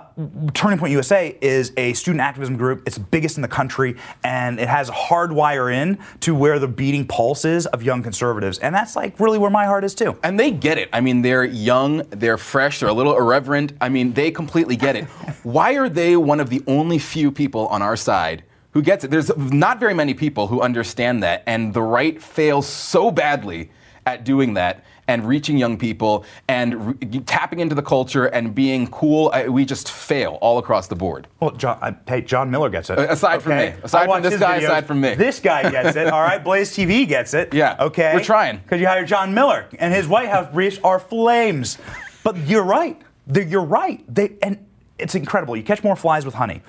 Turning 0.54 0.80
Point 0.80 0.92
USA 0.92 1.38
is 1.42 1.72
a 1.78 1.94
student 1.94 2.22
activism 2.22 2.58
group. 2.58 2.84
It's 2.88 2.98
the 2.98 3.04
biggest 3.04 3.38
in 3.38 3.44
the 3.44 3.48
country, 3.48 3.98
and 4.24 4.60
it 4.60 4.68
has 4.68 4.90
a 4.90 4.94
hard 4.94 5.32
wire 5.32 5.70
in 5.70 6.00
to 6.22 6.34
where 6.34 6.58
the 6.58 6.68
beating 6.68 7.06
pulse 7.06 7.46
is 7.46 7.68
of 7.68 7.84
young 7.84 8.02
conservatives. 8.02 8.58
And 8.60 8.74
that's 8.74 8.96
like 8.96 9.20
really 9.20 9.38
where 9.38 9.52
my 9.52 9.66
heart 9.66 9.84
is 9.84 9.94
too. 9.94 10.18
And 10.24 10.40
they 10.40 10.50
get 10.52 10.78
it. 10.78 10.90
I 10.92 11.02
mean, 11.02 11.22
they're 11.22 11.44
young, 11.44 12.02
they're 12.10 12.38
fresh, 12.38 12.80
they're 12.80 12.90
a 12.90 12.94
little 12.94 13.16
irreverent. 13.16 13.74
I 13.80 13.90
mean, 13.90 14.14
they 14.14 14.32
completely 14.32 14.76
get 14.76 14.96
it. 14.96 15.06
Why 15.44 15.74
are 15.74 15.90
they 15.90 16.18
one 16.18 16.40
of 16.40 16.50
the 16.50 16.64
only 16.66 16.98
few 16.98 17.32
people 17.32 17.68
on 17.68 17.82
our 17.82 17.96
side 17.96 18.44
who 18.72 18.82
gets 18.82 19.04
it? 19.04 19.12
There's 19.12 19.36
not 19.38 19.80
very 19.80 19.94
many 19.94 20.14
people 20.14 20.48
who 20.48 20.62
understand 20.62 21.24
that, 21.24 21.44
and 21.46 21.74
the 21.74 21.82
right 21.82 22.22
fails 22.22 22.68
so 22.68 23.12
badly 23.12 23.72
at 24.06 24.24
doing 24.24 24.54
that 24.56 24.84
and 25.08 25.28
reaching 25.28 25.58
young 25.58 25.76
people 25.78 26.24
and 26.48 27.02
re- 27.02 27.20
tapping 27.22 27.60
into 27.60 27.74
the 27.74 27.82
culture 27.82 28.26
and 28.28 28.54
being 28.54 28.86
cool. 28.88 29.32
I, 29.34 29.48
we 29.50 29.66
just 29.66 29.92
fail 29.92 30.38
all 30.40 30.60
across 30.60 30.88
the 30.88 30.96
board. 30.96 31.28
Well, 31.40 31.50
John, 31.52 31.80
I, 31.82 31.96
hey, 32.08 32.22
John 32.22 32.52
Miller 32.52 32.70
gets 32.70 32.92
it. 32.92 33.00
Uh, 33.00 33.08
aside 33.10 33.42
from 33.42 33.58
me. 33.58 33.74
Aside 33.84 34.06
from 34.08 34.22
this 34.22 34.40
guy, 34.40 34.60
videos. 34.60 34.64
aside 34.66 34.86
from 34.88 35.02
me. 35.02 35.16
This 35.16 35.40
guy 35.40 35.70
gets 35.72 35.96
it. 35.96 36.08
All 36.08 36.22
right, 36.22 36.44
Blaze 36.44 36.72
TV 36.76 37.08
gets 37.08 37.34
it. 37.34 37.54
Yeah, 37.56 37.76
Okay. 37.80 38.12
we're 38.14 38.24
trying. 38.24 38.58
Because 38.60 38.80
you 38.80 38.86
hired 38.88 39.08
John 39.08 39.34
Miller, 39.34 39.66
and 39.80 39.92
his 39.94 40.08
White 40.08 40.30
House 40.30 40.48
briefs 40.54 40.80
are 40.84 41.00
flames. 41.00 41.80
But 42.24 42.38
you're 42.48 42.64
right. 42.64 43.02
They're- 43.26 43.44
you're 43.44 43.64
right. 43.66 44.04
They 44.14 44.34
and 44.44 44.64
it's 45.00 45.16
incredible. 45.16 45.56
You 45.58 45.64
catch 45.64 45.84
more 45.84 45.96
flies 45.96 46.24
with 46.26 46.36
honey. 46.36 46.62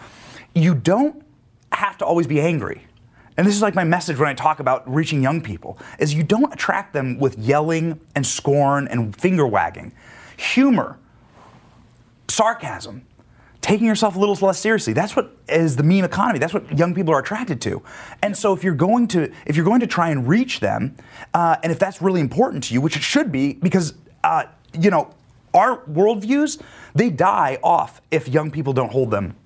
You 0.55 0.75
don't 0.75 1.23
have 1.73 1.99
to 1.99 2.05
always 2.05 2.27
be 2.27 2.41
angry. 2.41 2.87
And 3.37 3.47
this 3.47 3.55
is 3.55 3.63
like 3.63 3.75
my 3.75 3.85
message 3.85 4.19
when 4.19 4.29
I 4.29 4.35
talk 4.35 4.61
about 4.61 4.93
reaching 4.93 5.23
young 5.23 5.41
people 5.41 5.79
is 5.99 6.13
you 6.13 6.23
don't 6.23 6.53
attract 6.53 6.93
them 6.93 7.19
with 7.19 7.39
yelling 7.39 8.01
and 8.15 8.27
scorn 8.27 8.87
and 8.89 9.17
finger 9.17 9.47
wagging. 9.47 9.93
Humor, 10.37 10.99
sarcasm, 12.29 13.07
taking 13.61 13.87
yourself 13.87 14.17
a 14.17 14.19
little 14.19 14.35
less 14.47 14.59
seriously. 14.59 14.93
That's 14.93 15.15
what 15.15 15.37
is 15.49 15.77
the 15.77 15.83
meme 15.83 16.05
economy. 16.05 16.39
That's 16.39 16.55
what 16.55 16.77
young 16.77 16.95
people 16.95 17.15
are 17.15 17.21
attracted 17.21 17.61
to. 17.63 17.83
And 18.23 18.37
so 18.37 18.53
if 18.53 18.65
you're 18.65 18.75
going 18.75 19.09
to 19.09 19.33
if 19.47 19.57
you're 19.57 19.65
going 19.65 19.81
to 19.81 19.87
try 19.87 20.11
and 20.11 20.27
reach 20.27 20.61
them, 20.61 20.97
uh, 21.35 21.57
and 21.63 21.73
if 21.73 21.79
that's 21.79 22.03
really 22.03 22.21
important 22.21 22.65
to 22.65 22.75
you, 22.75 22.81
which 22.81 22.97
it 22.97 23.03
should 23.03 23.31
be, 23.31 23.55
because 23.55 23.95
uh, 24.25 24.45
you 24.79 24.91
know 24.91 25.15
our 25.55 25.83
worldviews 25.85 26.61
they 26.95 27.11
die 27.11 27.59
off 27.63 28.01
if 28.11 28.29
young 28.29 28.51
people 28.51 28.73
don't 28.73 28.93
hold 28.93 29.11
them. 29.11 29.37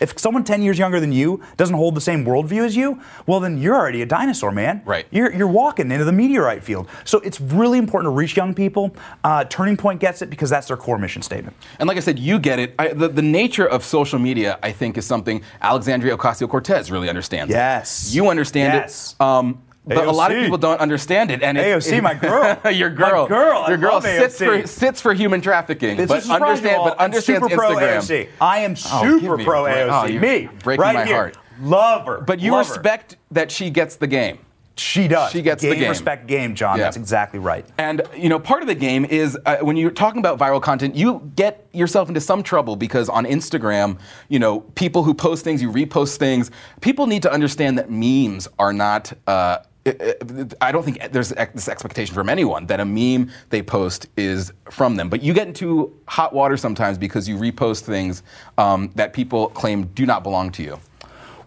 If 0.00 0.18
someone 0.18 0.44
10 0.44 0.62
years 0.62 0.78
younger 0.78 0.98
than 1.00 1.12
you 1.12 1.40
doesn't 1.56 1.76
hold 1.76 1.94
the 1.94 2.00
same 2.00 2.24
worldview 2.24 2.64
as 2.64 2.74
you, 2.76 3.00
well, 3.26 3.40
then 3.40 3.58
you're 3.58 3.74
already 3.76 4.02
a 4.02 4.06
dinosaur, 4.06 4.50
man. 4.50 4.82
Right. 4.84 5.06
You're, 5.10 5.32
you're 5.32 5.46
walking 5.48 5.90
into 5.92 6.04
the 6.04 6.12
meteorite 6.12 6.64
field. 6.64 6.88
So 7.04 7.20
it's 7.20 7.40
really 7.40 7.78
important 7.78 8.06
to 8.12 8.14
reach 8.16 8.36
young 8.36 8.54
people. 8.54 8.94
Uh, 9.22 9.44
Turning 9.44 9.76
Point 9.76 10.00
gets 10.00 10.20
it 10.22 10.30
because 10.30 10.50
that's 10.50 10.68
their 10.68 10.76
core 10.76 10.98
mission 10.98 11.22
statement. 11.22 11.56
And 11.78 11.86
like 11.88 11.96
I 11.96 12.00
said, 12.00 12.18
you 12.18 12.38
get 12.38 12.58
it. 12.58 12.74
I, 12.78 12.88
the, 12.88 13.08
the 13.08 13.22
nature 13.22 13.66
of 13.66 13.84
social 13.84 14.18
media, 14.18 14.58
I 14.62 14.72
think, 14.72 14.98
is 14.98 15.06
something 15.06 15.42
Alexandria 15.60 16.16
Ocasio 16.16 16.48
Cortez 16.48 16.90
really 16.90 17.08
understands. 17.08 17.50
Yes. 17.50 18.14
You 18.14 18.28
understand 18.28 18.74
Yes. 18.74 19.14
it. 19.18 19.20
Um, 19.22 19.62
but 19.86 20.06
a 20.06 20.10
lot 20.10 20.32
of 20.32 20.38
people 20.42 20.58
don't 20.58 20.80
understand 20.80 21.30
it. 21.30 21.42
And 21.42 21.58
it's, 21.58 21.86
AOC, 21.88 22.02
my 22.02 22.14
girl. 22.14 22.58
your 22.72 22.90
My 22.90 22.96
girl. 23.10 23.26
girl. 23.26 23.58
I 23.66 23.68
Your 23.68 23.78
girl 23.78 23.92
love 23.94 24.02
sits 24.04 24.40
AOC. 24.40 24.62
for 24.62 24.66
sits 24.66 25.00
for 25.00 25.12
human 25.14 25.40
trafficking, 25.40 25.98
It's 25.98 26.08
but 26.08 26.16
just 26.16 26.30
a 26.30 26.32
surprise 26.32 26.60
to 26.60 26.68
understand 26.68 26.82
but 26.84 26.98
understands 26.98 27.42
I'm 27.44 27.50
super 27.50 27.56
pro 27.62 27.76
Instagram. 27.76 27.98
AOC. 27.98 28.28
I 28.40 28.58
am 28.60 28.72
Oh, 28.72 28.74
super 28.74 29.20
give 29.20 29.36
me 29.38 29.42
a 29.42 29.46
pro 29.46 29.62
break. 29.64 29.76
AOC. 29.76 30.16
Oh, 30.16 30.20
Me, 30.20 30.48
breaking 30.62 30.82
right 30.82 30.94
my 30.94 31.04
here. 31.04 31.14
heart. 31.16 31.38
Love 31.60 32.06
her. 32.06 32.20
But 32.22 32.40
you 32.40 32.52
Love 32.52 32.66
her. 32.66 32.72
respect 32.74 33.16
that 33.30 33.50
she 33.50 33.70
gets 33.70 33.96
the 33.96 34.06
game. 34.06 34.38
She 34.76 35.06
does. 35.06 35.30
She 35.30 35.40
gets 35.40 35.62
the 35.62 35.70
game, 35.70 35.78
game. 35.78 35.88
respect 35.90 36.26
game, 36.26 36.56
John. 36.56 36.78
Yeah. 36.78 36.84
That's 36.84 36.96
exactly 36.96 37.38
right. 37.38 37.64
And 37.78 38.02
you 38.16 38.28
know, 38.28 38.40
part 38.40 38.60
of 38.60 38.66
the 38.66 38.74
game 38.74 39.04
is 39.04 39.38
uh, 39.46 39.58
when 39.58 39.76
you're 39.76 39.92
talking 39.92 40.18
about 40.18 40.36
viral 40.36 40.60
content, 40.60 40.96
you 40.96 41.30
get 41.36 41.68
yourself 41.72 42.08
into 42.08 42.20
some 42.20 42.42
trouble 42.42 42.74
because 42.74 43.08
on 43.08 43.24
Instagram, 43.24 44.00
you 44.28 44.40
know, 44.40 44.60
people 44.60 45.04
who 45.04 45.14
post 45.14 45.44
things, 45.44 45.62
you 45.62 45.70
repost 45.70 46.16
things. 46.16 46.50
People 46.80 47.06
need 47.06 47.22
to 47.22 47.30
understand 47.32 47.78
that 47.78 47.88
memes 47.88 48.48
are 48.58 48.72
not. 48.72 49.12
Uh, 49.28 49.58
I- 49.86 50.72
don't 50.72 50.82
think 50.84 51.12
there's 51.12 51.28
this 51.30 51.68
expectation 51.68 52.14
from 52.14 52.28
anyone 52.28 52.66
that 52.66 52.80
a 52.80 52.84
meme 52.84 53.30
they 53.50 53.62
post 53.62 54.06
is 54.16 54.52
from 54.70 54.96
them. 54.96 55.08
But 55.08 55.22
you 55.22 55.34
get 55.34 55.46
into 55.46 55.92
hot 56.08 56.32
water 56.32 56.56
sometimes 56.56 56.96
because 56.98 57.28
you 57.28 57.36
repost 57.36 57.82
things 57.82 58.22
um, 58.56 58.90
that 58.94 59.12
people 59.12 59.48
claim 59.48 59.84
do 59.88 60.06
not 60.06 60.22
belong 60.22 60.50
to 60.52 60.62
you. 60.62 60.78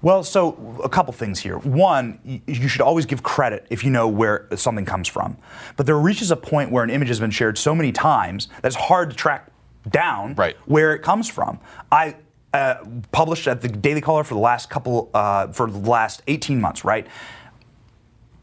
Well, 0.04 0.24
so 0.24 0.80
a 0.84 0.90
couple 0.90 1.12
things 1.14 1.40
here. 1.40 1.58
One, 1.58 2.20
you 2.46 2.68
should 2.68 2.82
always 2.82 3.08
give 3.08 3.24
credit 3.24 3.66
if 3.72 3.84
you 3.84 3.90
know 3.90 4.08
where 4.08 4.48
something 4.56 4.86
comes 4.86 5.08
from. 5.08 5.36
But 5.76 5.88
there 5.88 5.98
reaches 5.98 6.30
a 6.30 6.36
point 6.36 6.70
where 6.72 6.84
an 6.84 6.92
image 6.92 7.08
has 7.08 7.20
been 7.20 7.32
shared 7.32 7.58
so 7.58 7.74
many 7.74 7.92
times 7.92 8.48
that 8.62 8.66
it's 8.68 8.76
hard 8.76 9.10
to 9.10 9.16
track 9.16 9.50
down 9.90 10.36
Right. 10.36 10.56
where 10.66 10.94
it 10.94 11.00
comes 11.02 11.28
from. 11.28 11.60
I 11.92 12.16
uh, 12.54 12.76
published 13.12 13.48
at 13.48 13.62
the 13.62 13.68
Daily 13.70 14.02
Caller 14.02 14.24
for 14.24 14.36
the 14.36 14.40
last 14.40 14.70
couple, 14.70 15.10
uh, 15.16 15.48
for 15.48 15.70
the 15.70 15.80
last 15.80 16.22
18 16.28 16.62
months, 16.62 16.86
right? 16.86 17.08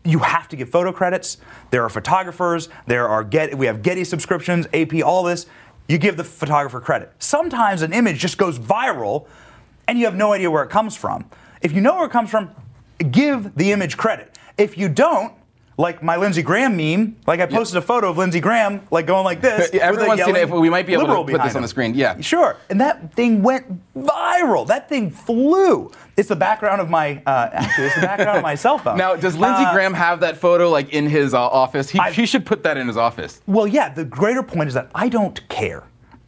You 0.05 0.19
have 0.21 0.49
to 0.49 0.57
give 0.57 0.69
photo 0.69 0.93
credits. 0.93 1.39
There 1.71 1.83
are 1.83 1.89
photographers. 1.89 2.69
There 2.87 3.09
are 3.09 3.25
get. 3.25 3.57
We 3.57 3.67
have 3.67 3.83
Getty 3.83 4.05
subscriptions, 4.05 4.67
AP, 4.73 5.03
all 5.03 5.23
this. 5.23 5.47
You 5.89 5.99
give 5.99 6.17
the 6.17 6.25
photographer 6.25 6.81
credit. 6.81 7.13
Sometimes 7.19 7.83
an 7.83 7.93
image 7.93 8.19
just 8.19 8.39
goes 8.39 8.59
viral, 8.59 9.27
and 9.89 9.99
you 9.99 10.05
have 10.07 10.15
no 10.15 10.33
idea 10.33 10.51
where 10.51 10.63
it 10.63 10.71
comes 10.71 10.97
from. 10.97 11.25
If 11.63 11.73
you 11.73 11.81
know 11.81 11.97
where 11.97 12.07
it 12.07 12.13
comes 12.13 12.31
from, 12.31 12.51
give 13.11 13.55
the 13.55 13.73
image 13.73 13.97
credit. 13.97 14.39
If 14.57 14.79
you 14.79 14.89
don't, 14.89 15.33
like 15.77 16.03
my 16.03 16.17
Lindsey 16.17 16.43
Graham 16.43 16.77
meme, 16.77 17.17
like 17.27 17.41
I 17.41 17.47
posted 17.47 17.77
a 17.77 17.83
photo 17.83 18.09
of 18.11 18.19
Lindsey 18.19 18.41
Graham, 18.41 18.81
like 18.91 19.07
going 19.07 19.25
like 19.25 19.41
this. 19.41 19.71
Yeah, 19.73 19.91
with 19.91 19.99
a 20.01 20.03
everyone's 20.03 20.25
seen 20.25 20.37
it. 20.37 20.51
We 20.51 20.71
might 20.71 20.87
be 20.87 20.93
able 20.93 21.07
to 21.07 21.15
put 21.15 21.27
this 21.27 21.33
behind 21.37 21.57
on 21.57 21.63
the 21.63 21.69
screen. 21.69 21.95
Yeah. 21.95 22.21
Sure. 22.21 22.57
And 22.71 22.81
that 22.81 23.13
thing 23.15 23.43
went 23.43 23.67
viral. 23.97 24.67
That 24.67 24.89
thing 24.89 25.11
flew. 25.11 25.91
It's 26.17 26.29
the 26.29 26.37
background 26.37 26.81
of 26.81 26.89
my, 26.91 27.21
uh, 27.27 27.51
actually, 27.53 27.87
it's 27.87 27.97
the 27.97 28.03
background 28.03 28.37
of 28.39 28.43
my 28.45 28.55
cell 28.55 28.79
phone. 28.79 28.97
Now, 29.05 29.17
does 29.17 29.37
Lindsey 29.37 29.65
Uh, 29.65 29.73
Graham 29.73 29.95
have 29.95 30.21
that 30.21 30.37
photo 30.37 30.71
like 30.71 30.91
in 30.91 31.09
his 31.09 31.35
uh, 31.35 31.41
office? 31.45 31.91
He, 31.91 31.99
I- 31.99 32.13
he 32.13 32.25
should 32.27 32.47
put 32.47 32.63
that 32.63 32.77
in 32.77 32.87
his 32.87 32.97
office. 32.97 33.41
Well, 33.47 33.67
yeah, 33.67 33.89
the 33.89 34.05
greater 34.05 34.43
point 34.45 34.69
is 34.69 34.75
that 34.75 34.91
I 34.95 35.09
don't 35.09 35.47
care. 35.49 35.83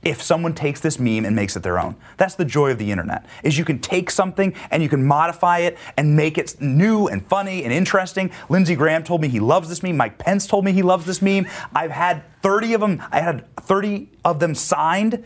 If 0.07 0.23
someone 0.23 0.55
takes 0.55 0.81
this 0.81 1.01
meme 1.01 1.25
and 1.25 1.35
makes 1.35 1.57
it 1.57 1.65
their 1.65 1.81
own. 1.81 1.97
That's 2.17 2.37
the 2.37 2.45
joy 2.45 2.71
of 2.71 2.79
the 2.79 2.93
internet. 2.93 3.27
Is 3.43 3.59
you 3.59 3.65
can 3.65 3.81
take 3.81 4.09
something 4.09 4.55
and 4.71 4.81
you 4.81 4.89
can 4.89 5.05
modify 5.05 5.59
it 5.59 5.77
and 5.97 6.15
make 6.15 6.39
it 6.39 6.61
new 6.61 7.09
and 7.09 7.27
funny 7.27 7.65
and 7.65 7.73
interesting. 7.73 8.31
Lindsey 8.49 8.77
Graham 8.77 9.03
told 9.03 9.21
me 9.21 9.27
he 9.27 9.41
loves 9.41 9.69
this 9.69 9.83
meme. 9.83 9.97
Mike 9.97 10.19
Pence 10.19 10.47
told 10.47 10.65
me 10.65 10.71
he 10.71 10.83
loves 10.83 11.07
this 11.07 11.21
meme. 11.21 11.49
I've 11.75 11.91
had 11.91 12.23
30 12.43 12.75
of 12.75 12.81
them. 12.83 13.03
I 13.11 13.19
had 13.21 13.53
30 13.57 14.09
of 14.25 14.39
them 14.39 14.55
signed. 14.55 15.25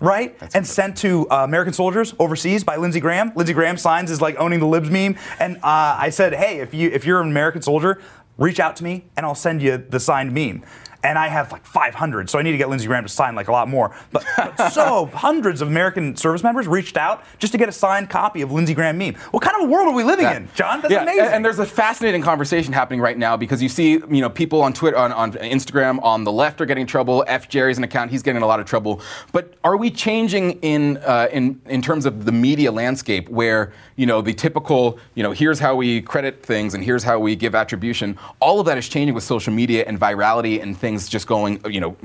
Right 0.00 0.36
and 0.52 0.66
sent 0.66 0.96
to 0.96 1.28
uh, 1.30 1.44
American 1.44 1.72
soldiers 1.72 2.12
overseas 2.18 2.64
by 2.64 2.74
Lindsey 2.74 2.98
Graham. 2.98 3.30
Lindsey 3.36 3.52
Graham 3.52 3.76
signs 3.76 4.10
is 4.10 4.20
like 4.20 4.34
owning 4.36 4.58
the 4.58 4.66
libs 4.66 4.90
meme, 4.90 5.16
and 5.38 5.58
uh, 5.58 5.60
I 5.96 6.10
said, 6.10 6.34
"Hey, 6.34 6.58
if 6.58 6.74
you 6.74 6.90
if 6.90 7.06
you're 7.06 7.20
an 7.20 7.28
American 7.28 7.62
soldier, 7.62 8.00
reach 8.36 8.58
out 8.58 8.74
to 8.76 8.84
me 8.84 9.04
and 9.16 9.24
I'll 9.24 9.36
send 9.36 9.62
you 9.62 9.76
the 9.76 10.00
signed 10.00 10.32
meme. 10.32 10.64
And 11.04 11.18
I 11.18 11.26
have 11.28 11.50
like 11.50 11.66
500, 11.66 12.30
so 12.30 12.38
I 12.38 12.42
need 12.42 12.52
to 12.52 12.58
get 12.58 12.68
Lindsey 12.68 12.86
Graham 12.86 13.02
to 13.02 13.08
sign 13.08 13.34
like 13.34 13.48
a 13.48 13.52
lot 13.52 13.68
more. 13.68 13.92
But, 14.12 14.24
but 14.36 14.70
so 14.70 15.06
hundreds 15.14 15.60
of 15.60 15.66
American 15.68 16.14
service 16.16 16.44
members 16.44 16.68
reached 16.68 16.96
out 16.96 17.24
just 17.40 17.52
to 17.52 17.58
get 17.58 17.68
a 17.68 17.72
signed 17.72 18.08
copy 18.08 18.40
of 18.42 18.52
Lindsey 18.52 18.72
Graham 18.72 18.98
meme. 18.98 19.14
What 19.32 19.42
kind 19.42 19.56
of 19.60 19.68
a 19.68 19.72
world 19.72 19.88
are 19.88 19.94
we 19.94 20.04
living 20.04 20.26
in, 20.26 20.48
John? 20.54 20.80
That's 20.80 20.92
yeah, 20.92 21.02
amazing. 21.02 21.24
and- 21.24 21.34
And 21.34 21.44
there's 21.44 21.58
a 21.58 21.66
fascinating 21.66 22.22
conversation 22.22 22.72
happening 22.72 23.00
right 23.00 23.18
now 23.18 23.36
because 23.36 23.60
you 23.60 23.68
see, 23.68 23.92
you 23.94 24.20
know, 24.20 24.30
people 24.30 24.62
on 24.62 24.72
Twitter, 24.72 24.96
on, 24.96 25.10
on 25.12 25.32
Instagram, 25.32 26.00
on 26.04 26.22
the 26.22 26.30
left 26.30 26.60
are 26.60 26.66
getting 26.66 26.86
trouble. 26.86 27.24
F 27.26 27.48
Jerry's 27.48 27.78
an 27.78 27.84
account; 27.84 28.10
he's 28.12 28.22
getting 28.22 28.42
a 28.42 28.46
lot 28.46 28.60
of 28.60 28.66
trouble. 28.66 29.00
But 29.32 29.54
are 29.64 29.76
we 29.76 29.90
changing 29.90 30.52
in 30.60 30.98
uh, 30.98 31.26
in 31.32 31.60
in 31.66 31.82
terms 31.82 32.06
of 32.06 32.26
the 32.26 32.32
media 32.32 32.70
landscape, 32.70 33.28
where 33.28 33.72
you 33.96 34.06
know 34.06 34.20
the 34.22 34.32
typical, 34.34 34.98
you 35.14 35.22
know, 35.24 35.32
here's 35.32 35.58
how 35.58 35.74
we 35.74 36.00
credit 36.00 36.44
things 36.44 36.74
and 36.74 36.84
here's 36.84 37.02
how 37.02 37.18
we 37.18 37.34
give 37.34 37.54
attribution. 37.56 38.16
All 38.40 38.60
of 38.60 38.66
that 38.66 38.78
is 38.78 38.88
changing 38.88 39.14
with 39.14 39.24
social 39.24 39.52
media 39.52 39.84
and 39.88 39.98
virality 39.98 40.62
and 40.62 40.76
things 40.78 40.91
just 41.08 41.26
going, 41.26 41.60
you 41.70 41.80
know, 41.80 41.96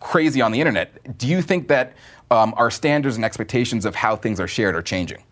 crazy 0.00 0.40
on 0.40 0.52
the 0.52 0.60
internet. 0.60 1.16
Do 1.18 1.26
you 1.26 1.42
think 1.42 1.68
that 1.68 1.94
um, 2.30 2.54
our 2.56 2.70
standards 2.70 3.16
and 3.16 3.24
expectations 3.24 3.84
of 3.84 3.94
how 3.94 4.16
things 4.16 4.40
are 4.40 4.48
shared 4.48 4.74
are 4.74 4.82
changing? 4.82 5.22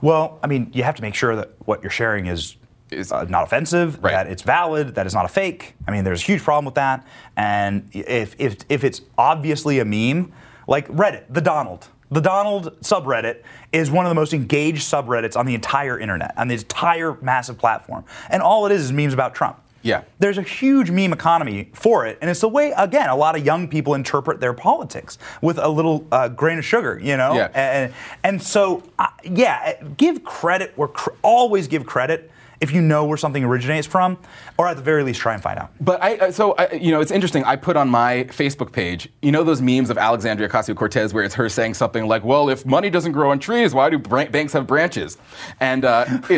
Well, 0.00 0.38
I 0.42 0.46
mean, 0.46 0.70
you 0.74 0.82
have 0.82 0.94
to 0.96 1.02
make 1.02 1.14
sure 1.14 1.36
that 1.36 1.50
what 1.66 1.82
you're 1.82 1.90
sharing 1.90 2.26
is 2.26 2.56
Is- 2.90 3.12
uh, 3.12 3.24
not 3.24 3.44
offensive, 3.44 4.02
Right. 4.02 4.12
that 4.12 4.26
it's 4.26 4.42
valid, 4.42 4.94
that 4.96 5.06
it's 5.06 5.14
not 5.14 5.24
a 5.24 5.28
fake. 5.28 5.74
I 5.88 5.90
mean, 5.90 6.04
there's 6.04 6.22
a 6.22 6.26
huge 6.26 6.42
problem 6.42 6.64
with 6.66 6.74
that. 6.74 7.06
And 7.36 7.88
if, 7.92 8.34
if, 8.38 8.58
if 8.68 8.84
it's 8.84 9.00
obviously 9.16 9.78
a 9.78 9.84
meme, 9.84 10.32
like 10.68 10.88
Reddit, 10.88 11.24
the 11.30 11.40
Donald. 11.40 11.88
The 12.10 12.20
Donald 12.20 12.78
subreddit 12.82 13.42
is 13.72 13.90
one 13.90 14.04
of 14.06 14.10
the 14.10 14.14
most 14.14 14.34
engaged 14.34 14.82
subreddits 14.82 15.36
on 15.36 15.46
the 15.46 15.54
entire 15.54 15.98
internet, 15.98 16.34
on 16.36 16.48
the 16.48 16.54
entire 16.54 17.16
massive 17.22 17.58
platform. 17.58 18.04
And 18.30 18.42
all 18.42 18.66
it 18.66 18.72
is 18.72 18.82
is 18.82 18.92
memes 18.92 19.14
about 19.14 19.34
Trump. 19.34 19.58
Yeah. 19.84 20.02
There's 20.18 20.38
a 20.38 20.42
huge 20.42 20.90
meme 20.90 21.12
economy 21.12 21.70
for 21.74 22.06
it, 22.06 22.18
and 22.20 22.30
it's 22.30 22.40
the 22.40 22.48
way, 22.48 22.72
again, 22.76 23.10
a 23.10 23.16
lot 23.16 23.36
of 23.36 23.44
young 23.44 23.68
people 23.68 23.94
interpret 23.94 24.40
their 24.40 24.54
politics 24.54 25.18
with 25.42 25.58
a 25.58 25.68
little 25.68 26.06
uh, 26.10 26.28
grain 26.28 26.58
of 26.58 26.64
sugar, 26.64 26.98
you 27.00 27.16
know? 27.16 27.34
Yeah. 27.34 27.50
And, 27.54 27.94
and 28.24 28.42
so, 28.42 28.82
uh, 28.98 29.08
yeah, 29.22 29.80
give 29.96 30.24
credit 30.24 30.72
where 30.76 30.88
cr- 30.88 31.10
always 31.22 31.68
give 31.68 31.84
credit 31.84 32.30
if 32.60 32.72
you 32.72 32.80
know 32.80 33.04
where 33.04 33.16
something 33.16 33.44
originates 33.44 33.86
from, 33.86 34.18
or 34.58 34.68
at 34.68 34.76
the 34.76 34.82
very 34.82 35.02
least, 35.02 35.20
try 35.20 35.34
and 35.34 35.42
find 35.42 35.58
out. 35.58 35.72
But 35.80 36.02
I, 36.02 36.30
so 36.30 36.52
I, 36.52 36.72
you 36.72 36.90
know, 36.90 37.00
it's 37.00 37.10
interesting. 37.10 37.44
I 37.44 37.56
put 37.56 37.76
on 37.76 37.88
my 37.88 38.24
Facebook 38.24 38.72
page, 38.72 39.08
you 39.22 39.32
know, 39.32 39.44
those 39.44 39.60
memes 39.60 39.90
of 39.90 39.98
Alexandria 39.98 40.48
Ocasio-Cortez, 40.48 41.12
where 41.12 41.24
it's 41.24 41.34
her 41.34 41.48
saying 41.48 41.74
something 41.74 42.06
like, 42.06 42.24
"Well, 42.24 42.48
if 42.48 42.64
money 42.66 42.90
doesn't 42.90 43.12
grow 43.12 43.30
on 43.30 43.38
trees, 43.38 43.74
why 43.74 43.90
do 43.90 43.98
bran- 43.98 44.30
banks 44.30 44.52
have 44.52 44.66
branches?" 44.66 45.18
And 45.60 45.84
uh, 45.84 46.04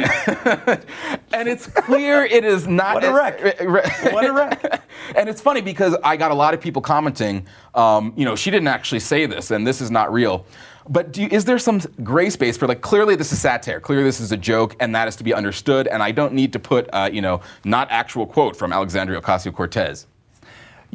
and 1.32 1.48
it's 1.48 1.66
clear 1.66 2.24
it 2.24 2.44
is 2.44 2.66
not. 2.66 2.94
What 2.94 3.04
a 3.04 3.12
wreck. 3.12 3.62
What 4.12 4.24
a 4.24 4.32
wreck. 4.32 4.82
and 5.16 5.28
it's 5.28 5.40
funny 5.40 5.60
because 5.60 5.96
I 6.02 6.16
got 6.16 6.30
a 6.30 6.34
lot 6.34 6.54
of 6.54 6.60
people 6.60 6.82
commenting, 6.82 7.46
um, 7.74 8.12
you 8.16 8.24
know, 8.24 8.36
she 8.36 8.50
didn't 8.50 8.68
actually 8.68 9.00
say 9.00 9.26
this, 9.26 9.50
and 9.50 9.66
this 9.66 9.80
is 9.80 9.90
not 9.90 10.12
real. 10.12 10.46
But 10.88 11.16
you, 11.16 11.28
is 11.30 11.44
there 11.44 11.58
some 11.58 11.80
gray 12.02 12.30
space 12.30 12.56
for 12.56 12.66
like 12.66 12.80
clearly 12.80 13.16
this 13.16 13.32
is 13.32 13.40
satire, 13.40 13.80
clearly 13.80 14.04
this 14.04 14.20
is 14.20 14.32
a 14.32 14.36
joke, 14.36 14.76
and 14.80 14.94
that 14.94 15.08
is 15.08 15.16
to 15.16 15.24
be 15.24 15.34
understood, 15.34 15.86
and 15.88 16.02
I 16.02 16.12
don't 16.12 16.32
need 16.32 16.52
to 16.52 16.58
put 16.58 16.88
uh, 16.92 17.10
you 17.12 17.20
know 17.20 17.40
not 17.64 17.88
actual 17.90 18.26
quote 18.26 18.56
from 18.56 18.72
Alexandria 18.72 19.20
Ocasio 19.20 19.52
Cortez. 19.52 20.06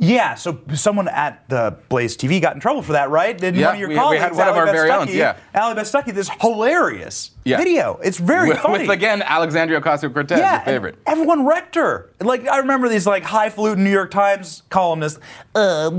Yeah, 0.04 0.34
so 0.34 0.58
someone 0.74 1.08
at 1.08 1.48
the 1.48 1.78
Blaze 1.88 2.18
TV 2.18 2.42
got 2.42 2.56
in 2.56 2.60
trouble 2.60 2.82
for 2.82 2.94
that, 2.94 3.12
right? 3.12 3.38
Didn't 3.38 3.60
Yeah, 3.60 3.68
one 3.68 3.76
of 3.76 3.80
your 3.82 3.90
we- 3.90 3.96
we 4.10 4.18
had 4.18 4.34
one 4.36 4.48
of 4.48 4.58
our 4.58 4.66
very 4.66 4.90
own, 4.90 5.08
yeah. 5.10 5.36
Allie 5.54 5.76
Beth 5.76 5.86
Stuckey, 5.92 6.12
this 6.12 6.28
hilarious 6.42 7.30
Yeah. 7.44 7.58
video. 7.58 8.00
It's 8.04 8.18
very 8.18 8.50
with, 8.50 8.58
funny. 8.58 8.80
with, 8.80 8.90
again 8.90 9.22
Alexandria 9.22 9.80
Ocasio 9.80 10.12
Cortez, 10.12 10.40
yeah, 10.40 10.54
your 10.56 10.62
favorite. 10.66 10.96
Everyone 11.06 11.46
wrecked 11.46 11.76
her. 11.76 12.10
Like 12.20 12.48
I 12.48 12.58
remember 12.58 12.90
these 12.90 13.06
like 13.06 13.22
highfalutin 13.24 13.84
New 13.84 13.92
York 13.92 14.10
Times 14.10 14.64
columnists. 14.72 15.20
Uh, 15.54 15.92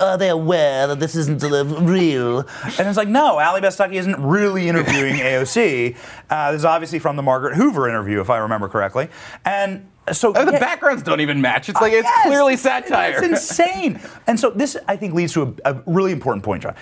are 0.00 0.16
they 0.16 0.30
aware 0.30 0.86
that 0.86 0.98
this 0.98 1.14
isn't 1.14 1.42
real? 1.42 2.40
And 2.78 2.88
it's 2.88 2.96
like, 2.96 3.08
no, 3.08 3.38
Allie 3.40 3.60
Beth 3.60 3.76
Stuckey 3.76 3.96
isn't 3.96 4.18
really 4.24 4.68
interviewing 4.70 5.16
AOC. 5.16 5.96
Uh, 6.30 6.52
this 6.52 6.60
is 6.60 6.64
obviously 6.64 6.98
from 6.98 7.16
the 7.16 7.22
Margaret 7.22 7.56
Hoover 7.56 7.88
interview, 7.90 8.22
if 8.22 8.30
I 8.30 8.38
remember 8.38 8.68
correctly. 8.70 9.08
And 9.44 9.86
so 10.12 10.32
the 10.32 10.50
yeah. 10.52 10.58
backgrounds 10.58 11.02
don't 11.02 11.20
even 11.20 11.40
match. 11.40 11.68
It's 11.68 11.80
like 11.80 11.92
it's 11.92 12.04
Yes! 12.04 12.26
clearly 12.26 12.56
satire. 12.56 13.22
It's 13.22 13.22
insane. 13.50 14.00
And 14.26 14.38
so 14.38 14.50
this, 14.50 14.76
I 14.88 14.96
think, 14.96 15.14
leads 15.14 15.32
to 15.34 15.54
a, 15.64 15.72
a 15.72 15.82
really 15.86 16.12
important 16.12 16.44
point, 16.44 16.62
John. 16.62 16.74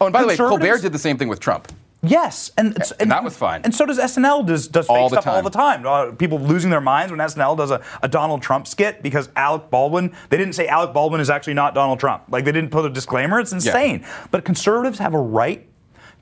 oh, 0.00 0.06
and 0.06 0.12
by 0.12 0.22
the 0.22 0.28
way, 0.28 0.36
Colbert 0.36 0.78
did 0.82 0.92
the 0.92 0.98
same 0.98 1.16
thing 1.16 1.28
with 1.28 1.40
Trump. 1.40 1.72
Yes, 2.02 2.50
and, 2.56 2.70
it's- 2.70 2.92
And 2.92 3.10
that 3.10 3.22
was 3.22 3.36
fine. 3.36 3.60
And 3.62 3.74
so 3.74 3.84
does 3.84 3.98
SNL 3.98 4.46
does 4.46 4.68
does 4.68 4.86
fake 4.86 4.96
All 4.96 5.10
stuff 5.10 5.26
all 5.26 5.42
the 5.42 5.50
time. 5.50 5.86
Uh, 5.86 6.12
people 6.12 6.38
losing 6.40 6.70
their 6.70 6.80
minds 6.80 7.10
when 7.12 7.20
SNL 7.20 7.58
does 7.58 7.70
a, 7.70 7.82
a 8.02 8.08
Donald 8.08 8.40
Trump 8.40 8.66
skit 8.66 9.02
because 9.02 9.28
Alec 9.36 9.68
Baldwin. 9.68 10.14
They 10.30 10.38
didn't 10.38 10.54
say 10.54 10.66
Alec 10.66 10.94
Baldwin 10.94 11.20
is 11.20 11.28
actually 11.28 11.54
not 11.54 11.74
Donald 11.74 12.00
Trump. 12.00 12.22
Like 12.30 12.46
they 12.46 12.52
didn't 12.52 12.70
put 12.70 12.86
a 12.86 12.90
disclaimer. 12.90 13.38
It's 13.38 13.52
insane. 13.52 14.06
But 14.30 14.46
conservatives 14.46 14.98
have 14.98 15.12
a 15.12 15.18
right 15.20 15.66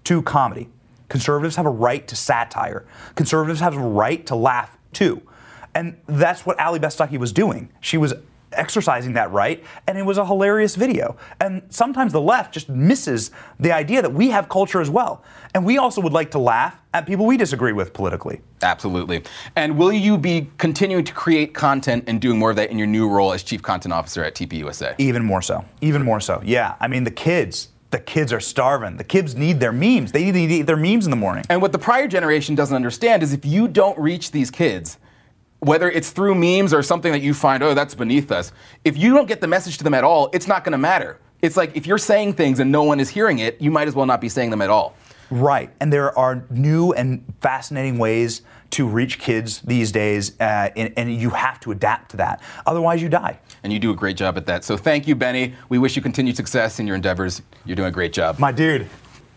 to 0.04 0.20
comedy. 0.22 0.68
Conservatives 1.08 1.54
have 1.54 1.66
a 1.66 1.70
right 1.70 2.06
to 2.08 2.16
satire. 2.16 2.84
Conservatives 3.14 3.60
have 3.60 3.76
a 3.76 3.80
right 3.80 4.26
to 4.26 4.34
laugh 4.34 4.76
too. 4.92 5.22
And 5.78 5.96
that's 6.08 6.44
what 6.44 6.58
Allie 6.58 6.80
Beth 6.80 6.96
Stuckey 6.96 7.18
was 7.18 7.30
doing. 7.30 7.68
She 7.80 7.98
was 7.98 8.12
exercising 8.50 9.12
that 9.12 9.30
right, 9.30 9.62
and 9.86 9.96
it 9.96 10.04
was 10.04 10.18
a 10.18 10.26
hilarious 10.26 10.74
video. 10.74 11.16
And 11.40 11.62
sometimes 11.68 12.12
the 12.12 12.20
left 12.20 12.52
just 12.52 12.68
misses 12.68 13.30
the 13.60 13.70
idea 13.70 14.02
that 14.02 14.12
we 14.12 14.30
have 14.30 14.48
culture 14.48 14.80
as 14.80 14.90
well. 14.90 15.22
And 15.54 15.64
we 15.64 15.78
also 15.78 16.00
would 16.00 16.12
like 16.12 16.32
to 16.32 16.38
laugh 16.40 16.80
at 16.92 17.06
people 17.06 17.26
we 17.26 17.36
disagree 17.36 17.70
with 17.72 17.92
politically. 17.92 18.40
Absolutely. 18.60 19.22
And 19.54 19.78
will 19.78 19.92
you 19.92 20.18
be 20.18 20.50
continuing 20.58 21.04
to 21.04 21.12
create 21.12 21.54
content 21.54 22.04
and 22.08 22.20
doing 22.20 22.40
more 22.40 22.50
of 22.50 22.56
that 22.56 22.72
in 22.72 22.78
your 22.78 22.88
new 22.88 23.08
role 23.08 23.32
as 23.32 23.44
Chief 23.44 23.62
Content 23.62 23.92
Officer 23.92 24.24
at 24.24 24.34
TPUSA? 24.34 24.96
Even 24.98 25.24
more 25.24 25.42
so. 25.42 25.64
Even 25.80 26.02
more 26.02 26.18
so. 26.18 26.42
Yeah. 26.44 26.74
I 26.80 26.88
mean, 26.88 27.04
the 27.04 27.12
kids, 27.12 27.68
the 27.90 28.00
kids 28.00 28.32
are 28.32 28.40
starving. 28.40 28.96
The 28.96 29.04
kids 29.04 29.36
need 29.36 29.60
their 29.60 29.72
memes. 29.72 30.10
They 30.10 30.32
need 30.32 30.48
to 30.48 30.54
eat 30.54 30.62
their 30.62 30.76
memes 30.76 31.06
in 31.06 31.12
the 31.12 31.16
morning. 31.16 31.44
And 31.48 31.62
what 31.62 31.70
the 31.70 31.78
prior 31.78 32.08
generation 32.08 32.56
doesn't 32.56 32.74
understand 32.74 33.22
is 33.22 33.32
if 33.32 33.46
you 33.46 33.68
don't 33.68 33.96
reach 33.96 34.32
these 34.32 34.50
kids, 34.50 34.98
whether 35.60 35.90
it's 35.90 36.10
through 36.10 36.34
memes 36.34 36.72
or 36.72 36.82
something 36.82 37.12
that 37.12 37.22
you 37.22 37.34
find, 37.34 37.62
oh, 37.62 37.74
that's 37.74 37.94
beneath 37.94 38.30
us, 38.30 38.52
if 38.84 38.96
you 38.96 39.14
don't 39.14 39.26
get 39.26 39.40
the 39.40 39.48
message 39.48 39.78
to 39.78 39.84
them 39.84 39.94
at 39.94 40.04
all, 40.04 40.30
it's 40.32 40.46
not 40.46 40.64
going 40.64 40.72
to 40.72 40.78
matter. 40.78 41.18
It's 41.42 41.56
like 41.56 41.76
if 41.76 41.86
you're 41.86 41.98
saying 41.98 42.34
things 42.34 42.60
and 42.60 42.70
no 42.70 42.82
one 42.82 43.00
is 43.00 43.08
hearing 43.08 43.38
it, 43.38 43.60
you 43.60 43.70
might 43.70 43.88
as 43.88 43.94
well 43.94 44.06
not 44.06 44.20
be 44.20 44.28
saying 44.28 44.50
them 44.50 44.62
at 44.62 44.70
all. 44.70 44.94
Right. 45.30 45.70
And 45.80 45.92
there 45.92 46.16
are 46.18 46.44
new 46.50 46.92
and 46.92 47.24
fascinating 47.40 47.98
ways 47.98 48.42
to 48.70 48.86
reach 48.86 49.18
kids 49.18 49.60
these 49.60 49.92
days, 49.92 50.38
uh, 50.40 50.70
and, 50.76 50.92
and 50.96 51.14
you 51.14 51.30
have 51.30 51.58
to 51.60 51.70
adapt 51.70 52.10
to 52.10 52.16
that. 52.18 52.42
Otherwise, 52.66 53.00
you 53.00 53.08
die. 53.08 53.38
And 53.62 53.72
you 53.72 53.78
do 53.78 53.90
a 53.90 53.94
great 53.94 54.16
job 54.16 54.36
at 54.36 54.46
that. 54.46 54.64
So 54.64 54.76
thank 54.76 55.06
you, 55.06 55.14
Benny. 55.14 55.54
We 55.68 55.78
wish 55.78 55.96
you 55.96 56.02
continued 56.02 56.36
success 56.36 56.78
in 56.78 56.86
your 56.86 56.96
endeavors. 56.96 57.42
You're 57.64 57.76
doing 57.76 57.88
a 57.88 57.92
great 57.92 58.12
job. 58.12 58.38
My 58.38 58.52
dude. 58.52 58.88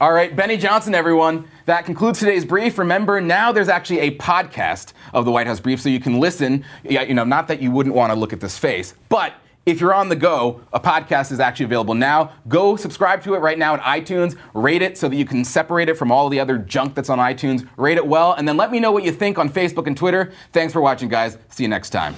All 0.01 0.11
right, 0.13 0.35
Benny 0.35 0.57
Johnson, 0.57 0.95
everyone. 0.95 1.47
That 1.67 1.85
concludes 1.85 2.17
today's 2.17 2.43
brief. 2.43 2.79
Remember, 2.79 3.21
now 3.21 3.51
there's 3.51 3.69
actually 3.69 3.99
a 3.99 4.17
podcast 4.17 4.93
of 5.13 5.25
the 5.25 5.31
White 5.31 5.45
House 5.45 5.59
brief, 5.59 5.79
so 5.79 5.89
you 5.89 5.99
can 5.99 6.19
listen. 6.19 6.65
Yeah, 6.83 7.03
You 7.03 7.13
know, 7.13 7.23
not 7.23 7.47
that 7.49 7.61
you 7.61 7.69
wouldn't 7.69 7.93
want 7.93 8.11
to 8.11 8.17
look 8.17 8.33
at 8.33 8.39
this 8.39 8.57
face, 8.57 8.95
but 9.09 9.35
if 9.67 9.79
you're 9.79 9.93
on 9.93 10.09
the 10.09 10.15
go, 10.15 10.61
a 10.73 10.79
podcast 10.79 11.31
is 11.31 11.39
actually 11.39 11.65
available 11.65 11.93
now. 11.93 12.31
Go 12.47 12.75
subscribe 12.77 13.21
to 13.25 13.35
it 13.35 13.41
right 13.41 13.59
now 13.59 13.75
in 13.75 13.79
iTunes. 13.81 14.35
Rate 14.55 14.81
it 14.81 14.97
so 14.97 15.07
that 15.07 15.15
you 15.15 15.23
can 15.23 15.45
separate 15.45 15.87
it 15.87 15.99
from 15.99 16.11
all 16.11 16.29
the 16.29 16.39
other 16.39 16.57
junk 16.57 16.95
that's 16.95 17.11
on 17.11 17.19
iTunes. 17.19 17.69
Rate 17.77 17.99
it 17.99 18.07
well, 18.07 18.33
and 18.33 18.47
then 18.47 18.57
let 18.57 18.71
me 18.71 18.79
know 18.79 18.91
what 18.91 19.03
you 19.03 19.11
think 19.11 19.37
on 19.37 19.51
Facebook 19.51 19.85
and 19.85 19.95
Twitter. 19.95 20.33
Thanks 20.51 20.73
for 20.73 20.81
watching, 20.81 21.09
guys. 21.09 21.37
See 21.49 21.61
you 21.61 21.69
next 21.69 21.91
time. 21.91 22.15